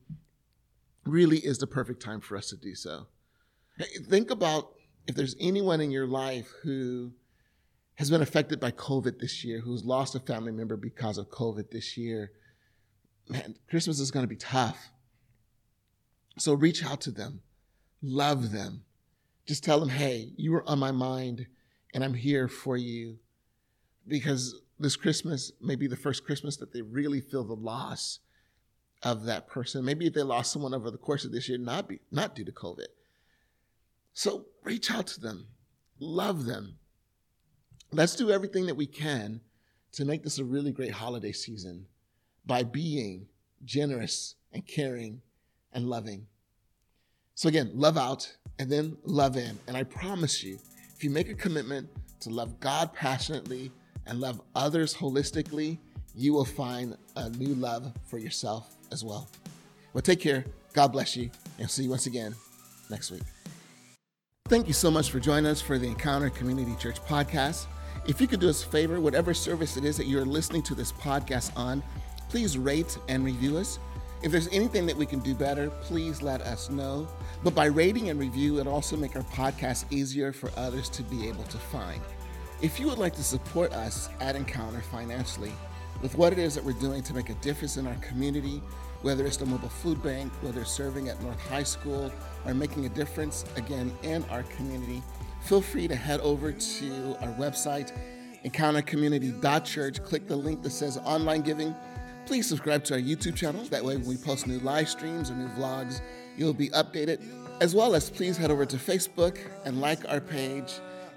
really 1.05 1.39
is 1.39 1.59
the 1.59 1.67
perfect 1.67 2.03
time 2.03 2.21
for 2.21 2.37
us 2.37 2.51
to 2.51 2.57
do 2.57 2.75
so. 2.75 3.07
Think 4.09 4.31
about 4.31 4.75
if 5.07 5.15
there's 5.15 5.37
anyone 5.41 5.81
in 5.81 5.91
your 5.91 6.07
life 6.07 6.51
who 6.63 7.13
has 7.97 8.11
been 8.11 8.23
affected 8.23 8.61
by 8.61 8.71
COVID 8.73 9.19
this 9.19 9.45
year, 9.45 9.61
who's 9.61 9.85
lost 9.85 10.15
a 10.15 10.21
family 10.21 10.53
member 10.53 10.77
because 10.77 11.19
of 11.19 11.31
COVID 11.31 11.71
this 11.71 11.97
year. 11.97 12.33
Man, 13.29 13.57
Christmas 13.69 14.01
is 14.01 14.11
going 14.11 14.25
to 14.25 14.29
be 14.29 14.37
tough. 14.37 14.91
So 16.39 16.55
reach 16.55 16.85
out 16.85 17.01
to 17.03 17.11
them, 17.11 17.41
love 18.03 18.51
them, 18.51 18.83
just 19.47 19.65
tell 19.65 19.81
them, 19.81 19.89
hey, 19.89 20.33
you 20.37 20.53
were 20.53 20.69
on 20.69 20.79
my 20.79 20.91
mind 20.91 21.47
and 21.93 22.03
I'm 22.03 22.15
here 22.15 22.49
for 22.49 22.77
you. 22.77 23.19
Because 24.07 24.61
this 24.79 24.97
Christmas 24.97 25.53
may 25.61 25.77
be 25.77 25.87
the 25.87 25.97
first 25.97 26.25
Christmas 26.25 26.57
that 26.59 26.73
they 26.73 26.83
really 26.83 27.21
feel 27.21 27.45
the 27.45 27.55
loss 27.55 28.21
of 29.03 29.25
that 29.25 29.47
person. 29.47 29.85
Maybe 29.85 30.09
they 30.09 30.23
lost 30.23 30.53
someone 30.53 30.75
over 30.75 30.91
the 30.91 30.99
course 30.99 31.25
of 31.25 31.33
this 31.33 31.49
year, 31.49 31.59
not 31.59 31.89
be 31.89 32.01
not 32.11 32.35
due 32.35 32.45
to 32.45 32.53
COVID. 32.53 32.87
So 34.13 34.47
reach 34.63 34.91
out 34.91 35.07
to 35.09 35.21
them, 35.21 35.47
love 35.99 36.45
them. 36.45 36.79
Let's 37.93 38.17
do 38.17 38.31
everything 38.31 38.67
that 38.67 38.77
we 38.77 38.87
can 38.87 39.41
to 39.93 40.05
make 40.05 40.23
this 40.23 40.39
a 40.39 40.45
really 40.45 40.73
great 40.73 40.93
holiday 40.93 41.33
season 41.33 41.87
by 42.45 42.63
being 42.63 43.27
generous 43.65 44.35
and 44.53 44.67
caring 44.67 45.23
and 45.73 45.89
loving. 45.89 46.27
So 47.35 47.49
again, 47.49 47.71
love 47.75 47.99
out 47.99 48.33
and 48.59 48.71
then 48.71 48.97
love 49.05 49.37
in. 49.37 49.59
And 49.67 49.77
I 49.77 49.83
promise 49.83 50.43
you, 50.43 50.59
if 50.95 51.03
you 51.03 51.11
make 51.11 51.29
a 51.29 51.35
commitment 51.35 51.89
to 52.21 52.31
love 52.31 52.61
God 52.61 52.93
passionately 52.93 53.73
and 54.07 54.21
love 54.21 54.41
others 54.55 54.95
holistically, 54.95 55.79
you 56.15 56.33
will 56.33 56.45
find 56.45 56.97
a 57.17 57.31
new 57.31 57.55
love 57.55 57.93
for 58.05 58.19
yourself 58.19 58.77
as 58.93 59.05
well. 59.05 59.29
Well, 59.93 60.03
take 60.03 60.21
care. 60.21 60.45
God 60.73 60.93
bless 60.93 61.17
you. 61.17 61.31
And 61.59 61.69
see 61.69 61.85
you 61.85 61.91
once 61.91 62.07
again 62.07 62.35
next 62.91 63.11
week. 63.11 63.23
Thank 64.49 64.67
you 64.67 64.75
so 64.75 64.91
much 64.91 65.11
for 65.11 65.19
joining 65.19 65.47
us 65.47 65.61
for 65.61 65.79
the 65.79 65.87
Encounter 65.87 66.31
Community 66.31 66.75
Church 66.79 67.01
podcast. 67.03 67.67
If 68.07 68.21
you 68.21 68.27
could 68.27 68.41
do 68.41 68.51
us 68.51 68.63
a 68.63 68.67
favor, 68.67 69.01
whatever 69.01 69.33
service 69.33 69.77
it 69.77 69.85
is 69.85 69.97
that 69.97 70.07
you're 70.07 70.25
listening 70.27 70.63
to 70.65 70.75
this 70.75 70.93
podcast 70.93 71.57
on, 71.57 71.83
please 72.29 72.59
rate 72.59 72.99
and 73.09 73.25
review 73.25 73.57
us. 73.57 73.79
If 74.25 74.33
there's 74.33 74.49
anything 74.49 74.87
that 74.87 74.97
we 74.97 75.05
can 75.05 75.19
do 75.19 75.35
better, 75.35 75.69
please 75.83 76.23
let 76.23 76.41
us 76.41 76.71
know. 76.71 77.07
But 77.43 77.55
by 77.55 77.67
rating 77.67 78.09
and 78.09 78.19
review, 78.19 78.59
it 78.59 78.67
also 78.67 78.97
make 78.97 79.17
our 79.17 79.23
podcast 79.25 79.85
easier 79.93 80.33
for 80.33 80.51
others 80.57 80.89
to 80.91 81.03
be 81.03 81.29
able 81.29 81.45
to 81.45 81.59
find. 81.59 82.01
If 82.63 82.81
you 82.81 82.87
would 82.87 82.97
like 82.97 83.13
to 83.17 83.23
support 83.23 83.75
us 83.75 84.09
at 84.23 84.35
Encounter 84.35 84.81
financially 84.81 85.53
with 86.01 86.17
what 86.17 86.33
it 86.33 86.39
is 86.39 86.55
that 86.55 86.65
we're 86.65 86.73
doing 86.73 87.03
to 87.03 87.13
make 87.13 87.29
a 87.29 87.35
difference 87.35 87.77
in 87.77 87.87
our 87.87 87.97
community, 87.97 88.63
whether 89.03 89.27
it's 89.27 89.37
the 89.37 89.45
mobile 89.45 89.69
food 89.69 90.03
bank, 90.03 90.33
whether 90.41 90.65
serving 90.65 91.11
at 91.11 91.23
North 91.23 91.47
High 91.49 91.63
School, 91.63 92.11
or 92.47 92.55
making 92.55 92.87
a 92.87 92.89
difference 92.89 93.45
again 93.57 93.93
in 94.05 94.25
our 94.31 94.45
community, 94.45 95.03
feel 95.43 95.61
free 95.61 95.87
to 95.87 95.95
head 95.95 96.21
over 96.21 96.51
to 96.51 97.17
our 97.21 97.35
website, 97.35 97.93
encountercommunity.church. 98.47 100.03
Click 100.03 100.27
the 100.27 100.37
link 100.37 100.63
that 100.63 100.71
says 100.71 100.97
online 101.05 101.43
giving. 101.43 101.75
Please 102.27 102.49
subscribe 102.49 102.83
to 102.85 102.95
our 102.95 103.01
YouTube 103.01 103.37
channel. 103.37 103.63
That 103.65 103.85
way, 103.85 103.97
when 103.97 104.07
we 104.07 104.17
post 104.17 104.47
new 104.47 104.59
live 104.61 104.89
streams 104.89 105.31
or 105.31 105.35
new 105.35 105.49
vlogs, 105.49 106.01
you'll 106.37 106.55
be 106.55 106.71
updated. 106.71 107.23
As 107.61 107.75
well 107.75 107.95
as 107.95 108.09
please 108.09 108.37
head 108.37 108.51
over 108.51 108.65
to 108.65 108.77
Facebook 108.77 109.39
and 109.65 109.81
like 109.81 110.09
our 110.09 110.21
page. 110.21 110.73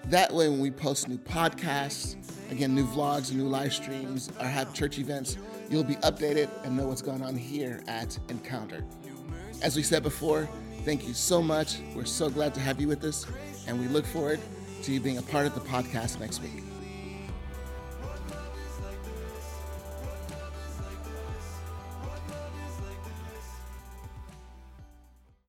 That 0.05 0.33
way, 0.33 0.49
when 0.49 0.59
we 0.59 0.69
post 0.69 1.07
new 1.07 1.17
podcasts, 1.17 2.17
again, 2.51 2.75
new 2.75 2.85
vlogs, 2.85 3.33
new 3.33 3.47
live 3.47 3.73
streams, 3.73 4.29
or 4.39 4.45
have 4.45 4.73
church 4.73 4.99
events, 4.99 5.37
you'll 5.69 5.83
be 5.83 5.95
updated 5.95 6.49
and 6.65 6.75
know 6.75 6.87
what's 6.87 7.01
going 7.01 7.23
on 7.23 7.35
here 7.35 7.81
at 7.87 8.17
Encounter. 8.29 8.83
As 9.61 9.75
we 9.75 9.83
said 9.83 10.03
before, 10.03 10.47
thank 10.83 11.07
you 11.07 11.13
so 11.13 11.41
much. 11.41 11.79
We're 11.95 12.05
so 12.05 12.29
glad 12.29 12.53
to 12.53 12.59
have 12.59 12.81
you 12.81 12.87
with 12.87 13.03
us, 13.03 13.25
and 13.65 13.79
we 13.79 13.87
look 13.87 14.05
forward 14.05 14.39
to 14.83 14.91
you 14.91 14.99
being 14.99 15.17
a 15.17 15.23
part 15.23 15.45
of 15.45 15.55
the 15.55 15.61
podcast 15.61 16.19
next 16.19 16.41
week. 16.41 16.63